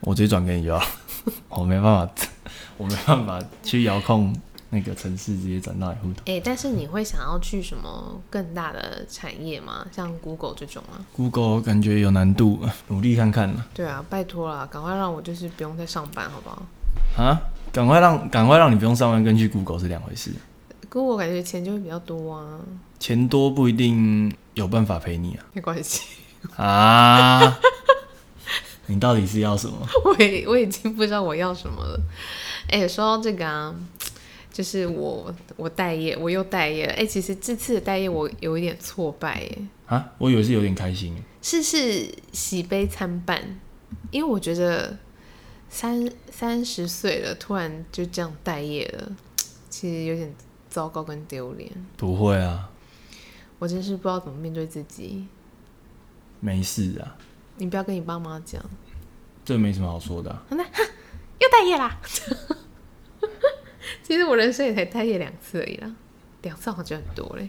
[0.00, 0.86] 我直接转给你就好，
[1.60, 2.12] 我没办法，
[2.78, 4.34] 我没办法去遥控
[4.70, 6.22] 那个城市，直接转到你户头。
[6.26, 9.84] 哎、但是你会想要去什么更大的产业吗？
[9.90, 16.62] 像 Google 这种啊？Google 感觉有难度， 努力看看了对啊，拜托啦，赶快让我就是不用再上班，好不好
[17.22, 17.40] 啊！
[17.72, 20.32] 赶快让赶快让你不用上班，跟去 Google 是两回事。
[20.88, 22.60] ？Google 感觉钱就会比较多啊，
[22.98, 26.02] 钱多不一定有办法陪你啊没关系，
[26.56, 27.60] 啊啊！
[28.86, 29.86] 你到底是要什么？
[30.04, 32.00] 我也我已经不知道我要什么了。
[32.70, 33.74] 哎、说到这个啊，
[34.52, 36.92] 就是我我待业，我又待业了。
[36.94, 41.14] 哎、其实这次的待业我有一点挫败，耶，啊，我以为是有点开心。
[41.42, 43.60] 是是喜悲参半，
[44.10, 44.96] 因为我觉得
[45.68, 49.12] 三三十岁了，突然就这样待业了，
[49.70, 50.34] 其实有点
[50.68, 51.70] 糟糕跟丢脸。
[51.96, 52.70] 不会啊，
[53.58, 55.26] 我真是不知道怎么面对自己。
[56.40, 57.16] 没事啊，
[57.56, 58.62] 你不要跟你爸妈讲，
[59.44, 61.98] 这没什么好说的啊、又待业啦。
[64.02, 65.94] 其实我人生也才待业两次而已啦，
[66.42, 67.48] 两次好像很多嘞。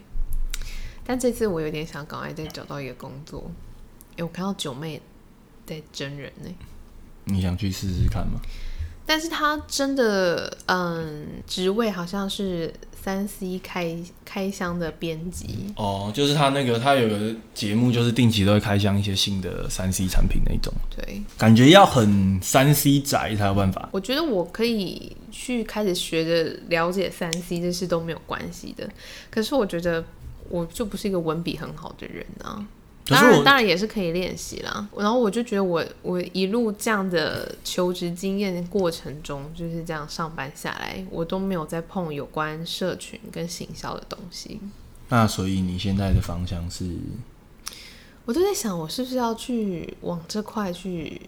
[1.04, 3.50] 但这次我有点想赶快再找到一个工作。
[4.16, 5.00] 哎、我看到九妹
[5.64, 6.50] 在真人呢、
[7.24, 8.40] 你想去试试看吗？
[9.06, 23.88] 但是她真的，嗯，职位好像是三 C 开开箱的编辑，哦，就是他那个，他有个节目，就是定期都会开箱一些新的三 C 产品那种，对，感觉要很三 C 宅才有办法。
[23.92, 28.88] 我觉得我可以去开始学着了解三 C 这是都没有关系的。
[29.30, 30.04] 可是我觉得
[30.48, 32.64] 我就不是一个文笔很好的人啊。
[33.10, 34.88] 当然，可是我当然也是可以练习啦。
[34.96, 44.60] 然后我就觉得我我一路这样的求职经验过程中，就是这样上班下来，我都没有在碰有关社群跟行销的东西。
[45.08, 46.96] 那所以你现在的方向是，
[48.24, 51.20] 我就在想，我是不是要去往这块去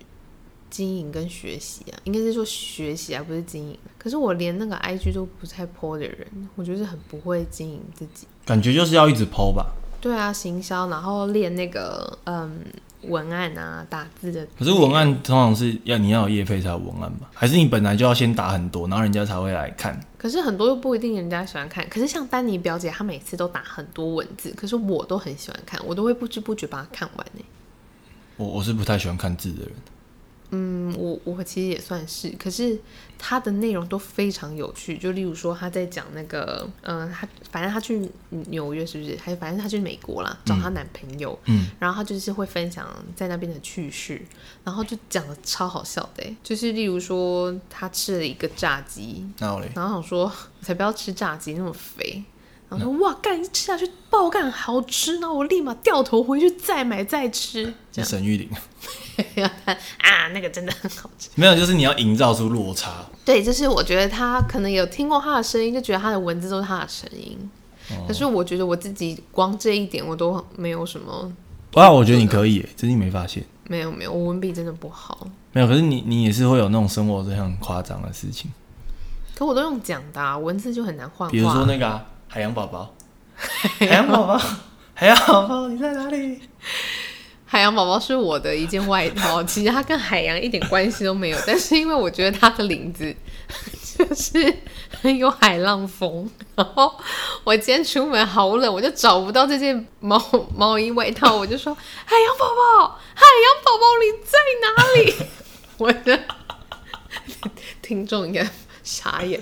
[0.71, 1.99] 经营跟学习啊？
[2.05, 3.77] 应该是说学习而不是经营。
[3.99, 8.27] 可是我连那个 IG 都不太 po 的人，我就是很不会经营自己。
[8.45, 9.75] 感觉就是要一直 PO 吧。
[10.03, 12.61] 对啊，行销，然后练那个嗯
[13.03, 14.45] 文案啊，打字的。
[14.59, 17.31] 可是文案通常是要你要有业费才有文案吧？
[17.33, 19.99] 还是你本来就要先打很多，然后人家才会来看？
[20.19, 21.88] 可是很多又不一定人家喜欢看。
[21.88, 27.45] 可是像丹尼表姐，她每次都打很多文字，可是我都很喜欢看，我都会不知不觉把它看完呢。
[28.37, 29.73] 我我是不太喜欢看字的人。
[30.55, 32.79] 嗯，我我其实也算是，可是
[33.19, 34.99] 它的内容都非常有趣。
[34.99, 39.17] 就例如说，他在讲那个，嗯、他反正他去纽约是不是？
[39.17, 42.87] 还反正他去美国啦，找她男朋友，嗯，然后他就是会分享
[43.17, 44.21] 在那边的趣事，
[44.62, 49.25] 然后就讲的超好笑的欸，就是例如说他吃了一个炸鸡，
[49.75, 52.23] 然后想说 才不要吃炸鸡那么肥，
[52.76, 58.48] 然后说哇，干一吃下去爆干好吃，然后我立马掉头回去再买再吃，这沈玉玲
[59.98, 61.28] 啊，那个真的很好吃。
[61.35, 63.04] 没有，就是你要营造出落差。
[63.24, 67.38] 对，就是我觉得他可能有听过他的声音，就觉得他的文字都是他的声音。
[68.06, 71.30] 可是我觉得我自己光这一点我都没有什么，
[71.74, 73.44] 哇，我觉得你可以耶，只是你没发现。
[73.64, 75.26] 没有没有，我文笔真的不好。
[75.52, 78.50] 没有，可是你你也是会有那种生活这样很夸张的事情，
[79.35, 81.30] 可我都用讲的、啊，文字就很难换。
[81.30, 82.95] 比如说那个啊、海洋宝宝，
[83.37, 84.40] 海洋宝宝，
[84.97, 86.40] 海洋宝宝你在哪里？
[87.45, 93.14] 海洋宝宝是我的一件外套， 其实它跟海洋一点关系都没有，但是因为我觉得它的领子
[93.99, 94.57] 就是
[95.03, 96.99] 很有海浪风，然后
[97.45, 100.18] 我今天出门好冷，我就找不到这件毛
[100.57, 104.66] 毛衣外套，我就说海洋宝宝，海洋宝宝你在哪
[105.03, 105.27] 里？
[105.77, 106.18] 我的
[107.83, 108.49] 听众应该
[108.83, 109.38] 傻眼，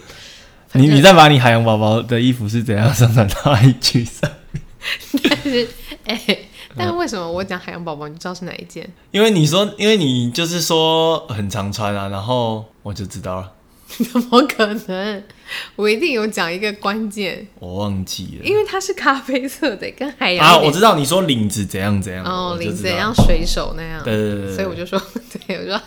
[0.73, 4.31] 你你再把你海洋宝宝的衣服是怎样上传到 IG 上？
[5.23, 5.69] 但是
[6.07, 6.39] 哎、
[6.77, 8.89] 但为什么我讲海洋宝宝，你知道是哪一件？
[9.11, 13.53] 因为你说，因为你就是说很常穿啊，然后我就知道了，
[14.13, 15.23] 怎么可能？
[15.77, 18.45] 我一定有讲一个关键，我忘记了。
[18.45, 25.01] 因为它是咖啡色的，跟海洋啊，我知道你说领子怎样怎样，哦，领子怎样水手那样，对对对对所以我就说，
[25.47, 25.81] 对我说，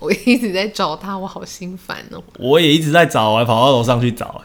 [0.00, 2.22] 我一直在找他，我好心烦哦。
[2.38, 4.44] 我也一直在找，我还跑到楼上去找。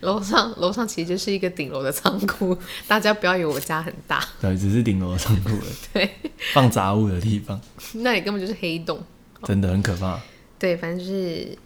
[0.00, 6.10] 楼上楼上其实就是一个顶楼的仓库， 大家不要以为我家很大，对，只是顶楼的仓库了， 对，
[6.52, 7.58] 放杂物的地方，
[7.94, 9.02] 那里根本就是黑洞。
[9.44, 10.20] 真的很可怕。
[10.58, 11.56] 对，反正就是，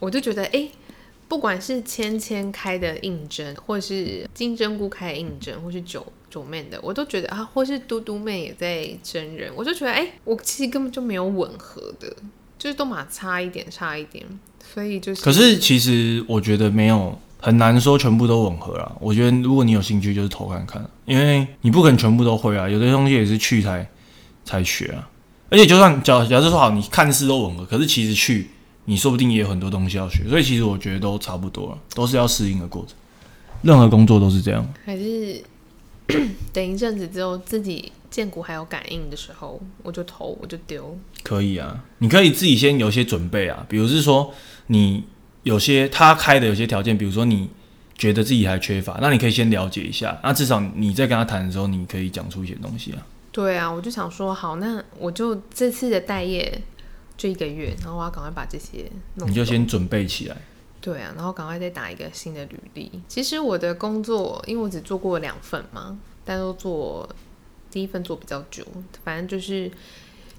[0.00, 0.68] 我就觉得，哎、
[1.28, 12.14] 不管是芊芊开的应征，或是金针菇开的应征，或是九九妹的，我都觉得啊，或是嘟嘟妹也在真人，我就觉得，哎、我其实根本就没有吻合的，
[12.58, 14.24] 就是都马差一点，差一点，
[14.72, 18.92] 所以就是，可是其实我觉得没有很难说全部都吻合啦。
[19.00, 23.86] 我觉得如果你有兴趣，就是投看看，因为你不可能全部都会啊，有的东西也是去才
[24.44, 25.08] 才学啊。
[25.50, 28.48] 而且就算假假设说好，你看似都吻合，可是其实去
[28.86, 32.96] 你说不定也有很多东西要学，所以其实我觉得都差不多了，都是要适应的过程。
[33.62, 34.66] 任何工作都是这样。
[34.84, 35.42] 还是
[36.52, 40.96] 等一阵子之后，自己见股还有感应的时候，我就投，我就丢。
[41.24, 44.32] 可以啊，你可以自己先有些准备啊，比如是说
[44.68, 45.02] 你
[45.42, 47.50] 有些他开的有些条件，比如说你
[47.98, 53.04] 觉得自己还缺乏，那你可以先了解一下，那至少你在跟他谈的时候，你可以讲出一些东西啊。
[53.32, 56.62] 对啊，我就想说，好，那我就这次的待业
[57.16, 59.28] 就一个月，然后我要赶快把这些弄。
[59.28, 60.36] 你就先准备起来。
[60.80, 62.92] 对啊，然后赶快再打一个新的履历。
[63.08, 67.08] 其实我的工作，因为我只做过两份嘛，但都做
[67.74, 68.64] 第一份做比较久，
[69.02, 69.68] 反正就是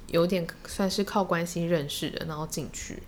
[0.07, 3.03] 有点算是靠关系认识的，然后进去，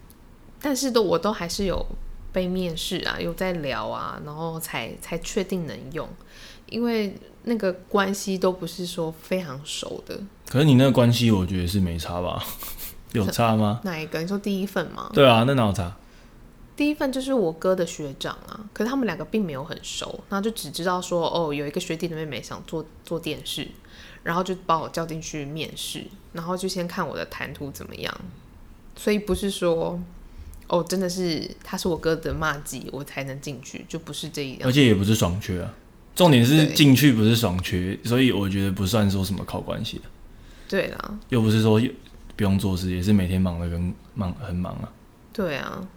[0.61, 1.85] 但是都我都还是有
[2.33, 6.05] 被面试啊，有在聊啊，然后才才确定能用，
[6.69, 10.19] 因为那个关系都不是说非常熟的。
[10.49, 12.43] 可是你那个关系，我觉得是没差吧？
[13.13, 13.79] 有差吗？
[13.85, 14.19] 哪一个？
[14.19, 15.09] 你说第一份吗？
[15.13, 15.95] 对啊，那哪有差？
[16.75, 23.67] 第一份就是我哥的学长啊，可是他们两个并没有很熟，然后就只知道说哦，有一个学弟的妹妹想做做电视，
[24.27, 28.13] 然后就把我叫进去面试，然后就先看我的谈吐怎么样，
[28.93, 29.97] 所以不是说
[30.67, 34.71] 哦，真的是他是我哥的骂鸡，我才能进去，就不是这一样而。
[34.71, 35.73] 且也不是爽缺啊。
[36.13, 40.03] 重点是进去不是爽缺，所以我觉得不算说什么靠关系的，
[40.67, 41.81] 对啦，又不是说
[42.35, 44.91] 不用做事，也是每天忙的跟忙很忙啊。
[45.31, 45.87] 对啊，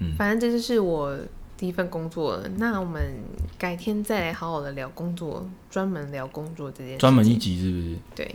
[0.00, 1.18] 嗯反正这就是我
[1.58, 2.48] 第一份工作了。
[2.56, 3.22] 那我们
[3.58, 6.98] 改天再来好好的聊工作，专门聊工作这件事。
[6.98, 7.96] 专门一集是不是？
[8.14, 8.34] 对，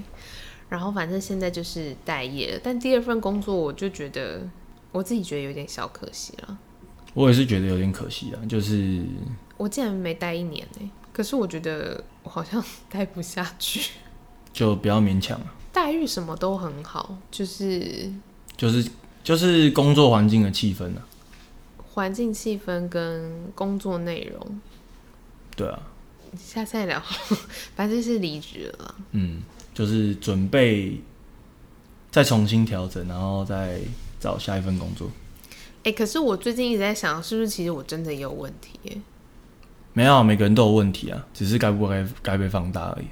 [0.70, 4.42] 然后反正现在就是待业了，但第二份工作我就觉得
[4.92, 6.58] 我自己觉得有点小可惜了。
[7.16, 9.04] 我也是觉得有点可惜啊，就是
[9.56, 13.92] 我竟然没待一年呢、可是我觉得我好像待不下去。
[14.52, 18.12] 就不要勉强啊，待遇什么都很好，就是
[18.58, 18.88] 就是
[19.24, 21.08] 就是工作环境的气氛啊，
[21.93, 24.62] 环境气氛跟工作内容，
[25.56, 25.79] 对啊，
[26.38, 26.99] 下次再聊。
[27.75, 28.95] 反正是离职了。
[29.12, 30.99] 嗯，就是准备
[32.10, 33.79] 再重新调整，然后再
[34.19, 35.10] 找下一份工作。
[35.84, 38.97] 哎、可是我最近一直在想，是不是其实我真的也有问题耶？
[39.93, 43.06] 没有啊，每个人都有问题啊，只是该不该该被放大而已。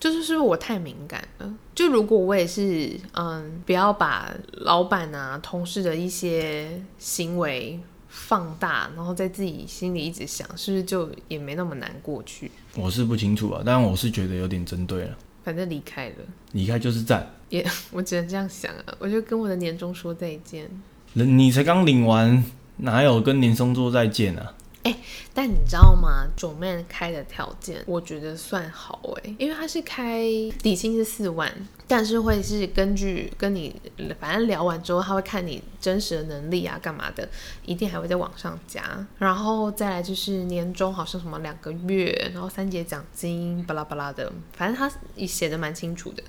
[0.00, 1.54] 就是是不是我太敏感了？
[1.74, 7.78] 就如果我也是，嗯，不要把老板啊、同事的一些行为
[8.16, 12.48] 放大，然后在自己心里一直想，是不是就也没那么难过去？
[12.76, 15.18] 我是不清楚啊，但我是觉得有点针对了。
[15.42, 16.14] 反正离开了，
[16.52, 18.94] 离开就是赞，也 我只能这样想啊。
[19.00, 20.70] 我就跟我的年终说再见。
[21.12, 22.42] 人你才刚领完，
[22.78, 24.54] 哪有跟年终说再见啊？
[24.84, 24.96] 哎
[25.34, 26.26] 但你知道吗？
[26.36, 30.22] 九妹开的条件，我觉得算好哎，因为他是开
[30.62, 31.52] 底薪是四万，
[31.88, 33.74] 但是会是根据跟你
[34.20, 37.28] 反正聊完之后，他会看你真实的能力啊，干嘛的，
[37.64, 39.04] 一定还会再往上加。
[39.18, 44.90] 然后再来就是年终好像什么两个月，然后三节奖金，巴拉巴拉的，反正他
[45.26, 46.22] 写的蛮清楚的。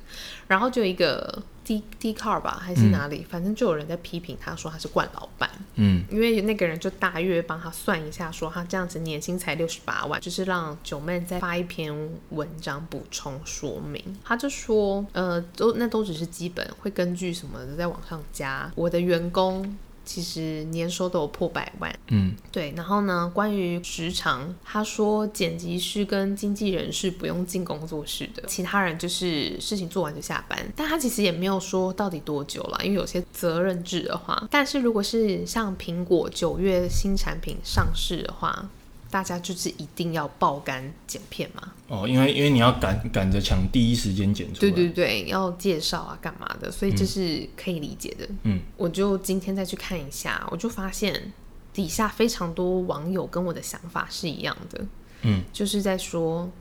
[0.48, 5.50] 然后就一个 D D car 吧，还是哪里，反正就有人在批评他说他是惯老板。
[5.74, 11.94] 嗯，因为那个人就大约帮他算一下，说他这样子年薪才六十八万，就是让九妹再发一篇
[12.30, 14.02] 文章补充说明。
[14.24, 18.72] 他就说，呃，都那都只是基本，会根据什么的再往上加。
[18.76, 19.78] 我的员工。
[20.06, 22.72] 其实年收都有破百万，嗯，对。
[22.78, 30.58] 然后呢，关于时长，他说剪辑师跟经纪人是不用进工作室的，其他人就是事情做完就下班。
[30.76, 34.48] 但他其实也没有说到底多久了，因为有些责任制的话。
[34.52, 38.70] 但是如果是像苹果九月新产品上市的话，
[39.16, 41.72] 大家就是一定要爆肝剪片嘛？
[41.88, 46.70] 哦，因为因为你要赶赶着抢第一时间剪出来，对对对，要介绍啊，干嘛的？
[46.70, 48.28] 所以这是可以理解的。
[48.44, 51.32] 嗯，我就今天再去看一下，我就发现
[51.72, 54.86] 底下非常多网友跟我的想法是一样的。
[55.22, 56.52] 嗯，就是在说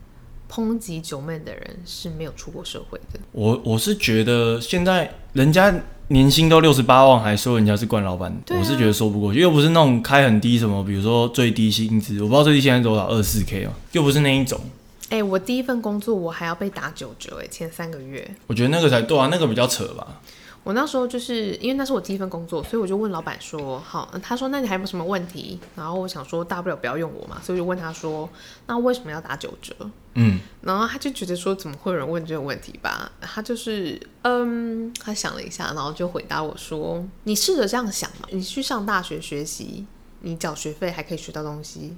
[0.51, 3.19] 抨击九妹的人是没有出过社会的。
[3.31, 5.73] 我我是觉得现在人家。
[6.09, 14.61] 年薪都六十八万，还说人家是冠老板，我是觉得说不过去，又不是那种开很低什么，比如说最低薪资，我不知道最低现在多少，二四 K 哦，又不是那一种。
[15.09, 18.23] 哎，我第一份工作我还要被打九折，哎，前三个月。
[18.45, 20.21] 我觉得那个才对啊，那个比较扯吧。
[20.65, 28.27] 我那时候就是因为那是我第一份工作，所以我就问老板说：“好。”他说：“那你还有没有什么问题？”然后我想说，大不了不要用我嘛，所以我就问他说
[28.65, 29.75] ：“那为什么要打九折？”
[30.15, 39.85] 嗯，然后他就觉得说：“怎么会有人问这个问题吧？”他就是嗯，他想了一下，然后就回答我说：“你试着这样想嘛，你去上大学学习，
[40.21, 41.95] 你缴学费还可以学到东西，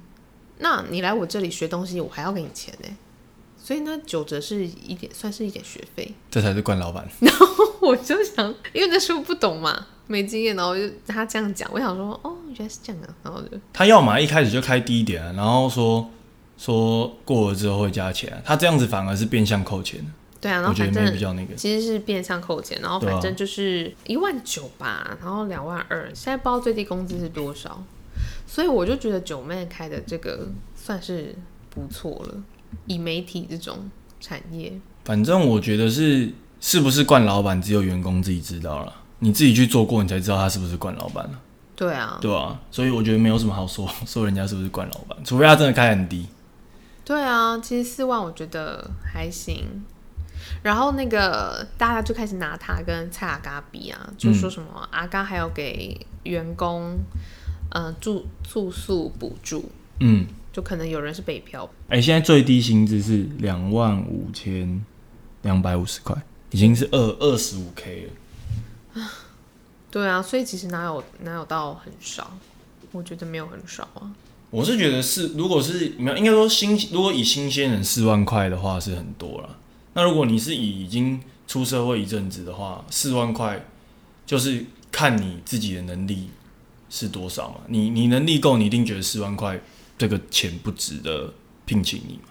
[0.58, 2.88] 那你来我这里学东西，我还要给你钱呢。”
[3.60, 7.06] 所以呢九折是一点，算是一点学费，这才是惯老板。
[7.20, 7.46] 然后
[7.82, 16.10] 我就想，因为那时候不懂嘛，没经验，然后就他这样讲，我想说，哦，原来是这样啊，然后就他要么一开始就开低一点，然后说
[16.56, 20.04] 说过了之后会加钱，他这样子反而是变相扣钱。
[20.40, 27.82] 对啊，然后反正比较那个，其实是变相扣钱，然后反正就是一万九吧，然后两万二，现在不知道最低工资是多少，
[28.46, 31.34] 所以我就觉得九妹开的这个算是
[31.70, 32.42] 不错了。
[32.86, 38.92] 以媒体这种产业，反正我觉得是是不是惯老板，只有员工自己知道了。
[39.20, 41.40] 你自己去做过，你才知道他是不是惯老板了。
[41.74, 46.26] 对啊，对啊，所以我觉得没有什么好说， 说人家是不是惯老板，除非他真的开很低。
[47.04, 49.64] 对啊，其实四万我觉得还行。
[50.62, 56.98] 然后那个大家就开始拿他跟蔡阿嘎比啊，就说什么阿嘎还要给员工
[57.70, 60.26] 呃住住宿补助，嗯。
[60.50, 61.68] 就可能有人是北漂。
[61.88, 64.84] 哎，现在最低薪资是两万五千
[65.42, 66.16] 两百五十块，
[66.50, 68.06] 已经是二二十五 K
[68.94, 69.04] 了。
[69.90, 72.30] 对啊，所以其实哪有哪有到很少？
[72.92, 74.12] 我觉得没有很少啊。
[74.50, 79.58] 我是觉得是，如果是没有，应该说新，如果以新鲜人四万块的话是很多了。
[79.94, 83.66] 那如果你是以已经出社会一阵子的话，四万块
[84.26, 86.30] 就是看你自己的能力
[86.88, 87.56] 是多少嘛。
[87.68, 89.60] 你你能力够，你一定觉得四万块。
[89.98, 91.34] 这个钱不值得
[91.66, 92.28] 聘请你嘛？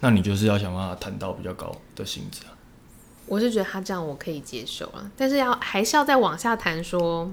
[0.00, 2.52] 那你就是要想办法谈到比较高的薪资啊。
[3.26, 7.30] 我是觉得他这样我可以接受啊，但是要还是要再往下谈，说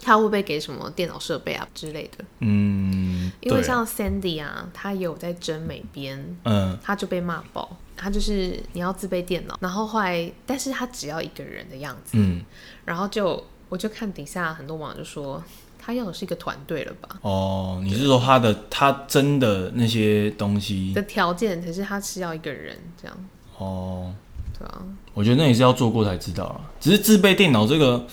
[0.00, 2.24] 他会不会给什么电脑设备啊之类的？
[2.40, 12.42] 嗯，因为像 Sandy 啊，他有在争美编，嗯，他就被骂爆，他就是你要自备电脑，然后后来，但是他只要一个人的样子，嗯，
[12.84, 15.42] 然后就我就看底下很多网友就说。
[15.86, 17.18] 他要的是一个团队了吧？
[17.20, 23.14] 哦，你是说他的他真的那些东西的条件，可是他是要一个人这样。
[23.58, 24.10] 哦，
[24.58, 24.82] 对啊，
[25.12, 26.60] 我觉得那也是要做过才知道啊。
[26.80, 28.06] 只是自备电脑这个，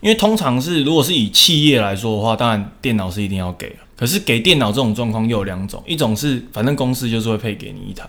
[0.00, 8.08] 因为通常是如果是以企业来说的话，当然电脑是一定要给可是给电脑这种状况又有两种，一种是反正公司就是会配给你一台，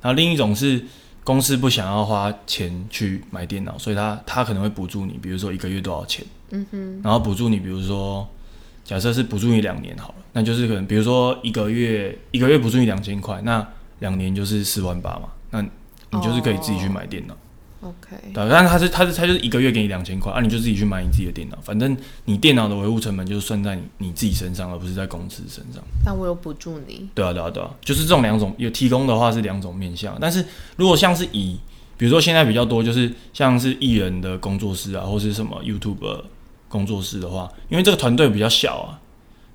[0.00, 0.82] 然后另一种是
[1.24, 8.26] 公司不想要花钱去买电脑，所以他他可能会补助你，比如说一个月多少钱，嗯哼，然后补助你，比如说。
[8.88, 13.66] 假设是补助你两年好了，那就是可能比如说一个月一个月补助你两千块，那
[13.98, 15.60] 两年就是四万八嘛，那
[16.12, 17.36] 你就是可以自己去买电脑。
[17.82, 25.82] OK，对，但是他是他是他就是一个月给你两千块，啊，你就自己去买你自己的电脑，反正你电脑的维护成本就是算在你你自己身上，而不是在公司身上。
[26.04, 27.08] 但我有补助你。
[27.14, 30.44] 对啊对啊对啊，就是这种两种有提供的话是两种面向，但是
[30.76, 31.58] 如果像是以
[31.96, 36.22] 比如说现在比较多就是像是艺人的工作室啊，或是什么 YouTube。
[36.68, 38.98] 工作室的话，因为这个团队比较小啊，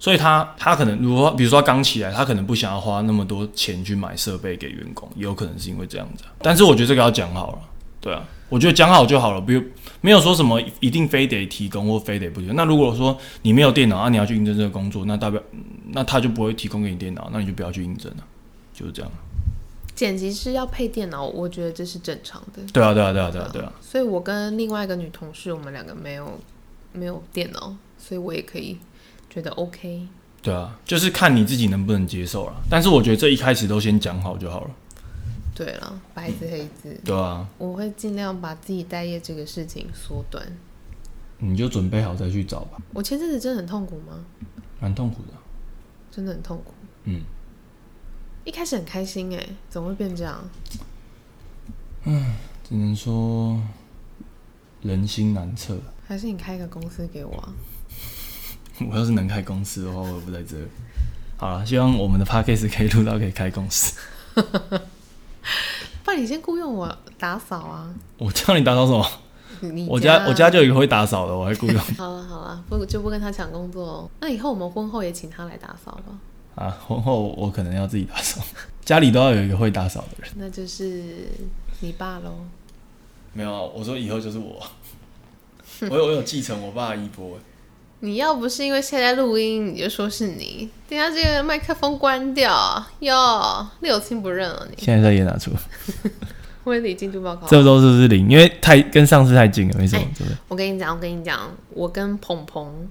[0.01, 6.33] 所以他他可能如果比如说他刚起来，他可能不想要花那么多钱去买设备给员工，也有可能是因为这样子啊。
[6.39, 7.59] 但是我觉得这个要讲好了，
[8.01, 9.63] 对啊，我觉得讲好就好了，比如
[10.01, 12.55] 没有说什么一定非得提供或非得不提供。
[12.55, 15.39] 那如果说你没有电脑啊，你要去应征这个工作，那代表
[15.91, 18.23] 那他就不会提供给你电脑，那你就不要去应征了，
[18.73, 19.11] 就是这样。
[19.93, 22.63] 剪辑师要配电脑，我觉得这是正常的。
[22.73, 23.71] 对啊，对啊，对啊，对啊，对啊。
[23.79, 26.39] 所以我跟另外一个女同事，我们两个没有
[26.91, 28.79] 没有电脑，所以我也可以
[29.31, 30.07] 觉得 OK。
[30.43, 32.63] 对啊，就是看你自己能不能接受了。
[32.69, 34.71] 但是我觉得这一开始都先讲好就好了。
[35.55, 36.99] 对了，白纸黑字。
[37.05, 40.45] 对啊，我会尽量把自己待业这个事情缩短。
[41.37, 42.77] 你就准备好再去找吧。
[42.93, 44.25] 我前阵子真的很痛苦吗？
[44.79, 45.33] 蛮痛苦的，
[46.11, 46.73] 真的很痛苦。
[47.05, 47.21] 嗯。
[48.43, 50.43] 一开始很开心哎，怎么会变这样？
[52.05, 52.35] 嗯，
[52.67, 53.61] 只能说
[54.81, 55.77] 人心难测。
[56.07, 57.53] 还是你开个公司给我啊？
[58.89, 60.55] 我要是能开公司的话，我也不在这。
[61.37, 63.99] 好了，希望我们的 p a c k a g e 可以录到可以开公司。
[66.03, 67.93] 不然你先雇佣我打扫啊！
[68.17, 69.85] 我叫你打扫什么？
[69.87, 71.77] 我家我家就有一个会打扫的，我还雇佣。
[71.97, 74.09] 好了好了，不就不跟他抢工作哦。
[74.19, 76.19] 那以后我们婚后也请他来打扫吧。
[76.55, 78.41] 啊，婚后我可能要自己打扫，
[78.83, 80.31] 家里都要有一个会打扫的人。
[80.35, 81.27] 那就是
[81.79, 82.33] 你爸喽。
[83.33, 84.61] 没有，我说以后就是我。
[85.89, 87.39] 我有我有继承我爸的衣钵。
[88.03, 90.69] 你要不是因为现在录音，你就说是你。
[90.89, 94.75] 等下这个麦克风关掉，哟，六亲不认了你。
[94.83, 95.51] 现在在也拿出。
[96.65, 97.47] 婚礼进度报告。
[97.47, 98.27] 这周是不是零？
[98.27, 100.05] 因为太跟上次太近了，没什么。
[100.47, 102.87] 我跟你讲，我跟你讲，我跟鹏鹏。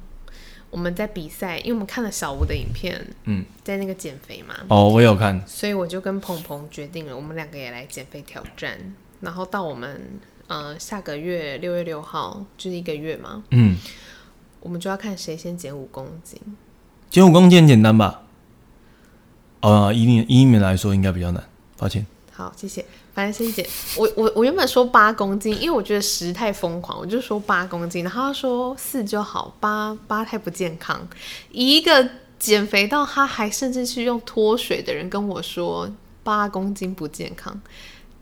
[0.70, 4.54] 我们在比赛，因为我们看了小吴的影片，嗯，在那个减肥嘛。
[4.68, 5.42] 哦，我有看。
[5.44, 8.78] 所以我就跟鹏鹏决定了，我们两个也来减肥挑战。
[9.20, 10.00] 然后到我们
[10.46, 13.42] 呃下个月六月六号，就是一个月嘛。
[13.50, 13.76] 嗯。
[14.61, 16.38] 我们就要看谁先减五公斤。
[17.11, 18.22] 减五公斤简单吧？
[19.61, 21.44] 哦，以你以你们来说应该比较难，
[21.76, 22.06] 抱歉。
[22.32, 22.84] 好，谢谢。
[23.12, 23.66] 反正先减，
[23.98, 28.04] 我我我原本说八公斤，因为我觉得十太疯狂，我就说八公斤。
[28.04, 31.06] 然后他说四就好，八八太不健康。
[31.50, 32.08] 一个
[32.38, 35.90] 减肥到他还甚至去用脱水的人跟我说
[36.22, 37.61] 八公斤不健康，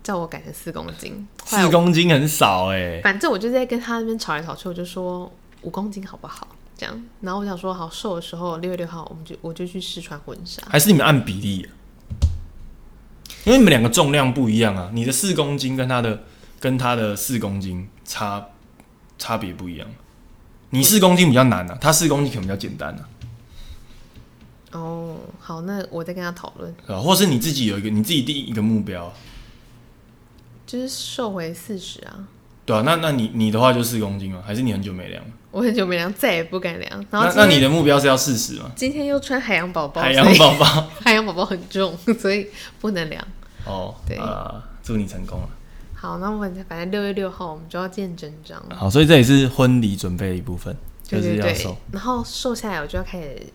[0.03, 1.25] 叫我改成四公斤。
[1.45, 2.99] 四公斤很少哎。
[3.01, 5.31] 反正我就在跟他那边吵来吵去，我就说
[5.61, 6.47] 五公斤好不好？
[6.77, 7.03] 这样。
[7.21, 10.61] 然后我想说好瘦的时候，六月六号我们就我就去试穿婚纱。
[10.69, 11.67] 还是你们按比例？
[13.45, 16.23] 因为你们两个重量不一样啊，你的四公斤跟他的
[16.59, 18.49] 跟他的四公斤差
[19.17, 19.87] 差别不一样，
[20.71, 23.09] 你四公斤比较难啊，他四公斤可能比较简单啊。
[24.73, 26.75] 哦，好，那我再跟他讨论。
[26.85, 29.11] 啊，或是你自己有一个你自己定一个目标，
[30.67, 32.27] 就是瘦回四十啊。
[32.69, 34.43] 对啊，那那你你的话就四公斤吗？
[34.45, 35.23] 还是你很久没量？
[35.49, 37.05] 我很久没量，再也不敢量。
[37.09, 38.69] 然后那你的目标是要四十吗？
[38.75, 40.65] 今天又穿海洋宝宝，海洋宝宝，
[41.03, 42.47] 海洋宝宝很重，所以
[42.79, 43.25] 不能量。
[43.65, 45.49] 哦， 对啊，祝你成功了。
[45.95, 48.63] 好，那我们反正六月六号我们就要见真章。
[48.69, 51.75] 好，所以这也是婚礼准备的一部分，就是要瘦。
[51.91, 53.47] 然后瘦下来，我就要开始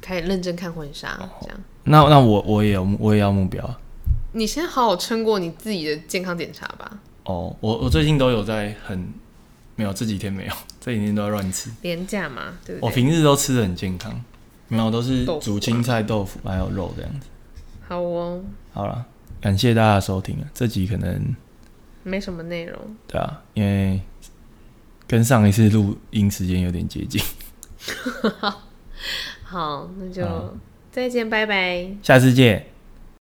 [0.00, 1.56] 开始认真看婚纱，这样。
[1.84, 3.64] 那那我我也有我也要目标。
[4.32, 6.98] 你先好好撑过你自己的健康检查吧。
[7.26, 9.12] 哦，我我最近都有在很
[9.74, 12.88] 没有这几天没有， 这几天都在乱吃，廉价嘛，对不对？
[12.88, 14.24] 我平日都吃的很健康，
[14.68, 17.26] 没有都是煮青菜、豆腐还有肉这样子。
[17.88, 19.04] 好哦，好了，
[19.40, 21.34] 感谢大家收听啊，这集可能
[22.02, 24.00] 没什么内容，对啊，因为
[25.06, 27.20] 跟上一次录音时间有点接近。
[29.44, 30.56] 好，那就
[30.90, 32.66] 再见，拜拜，下次见。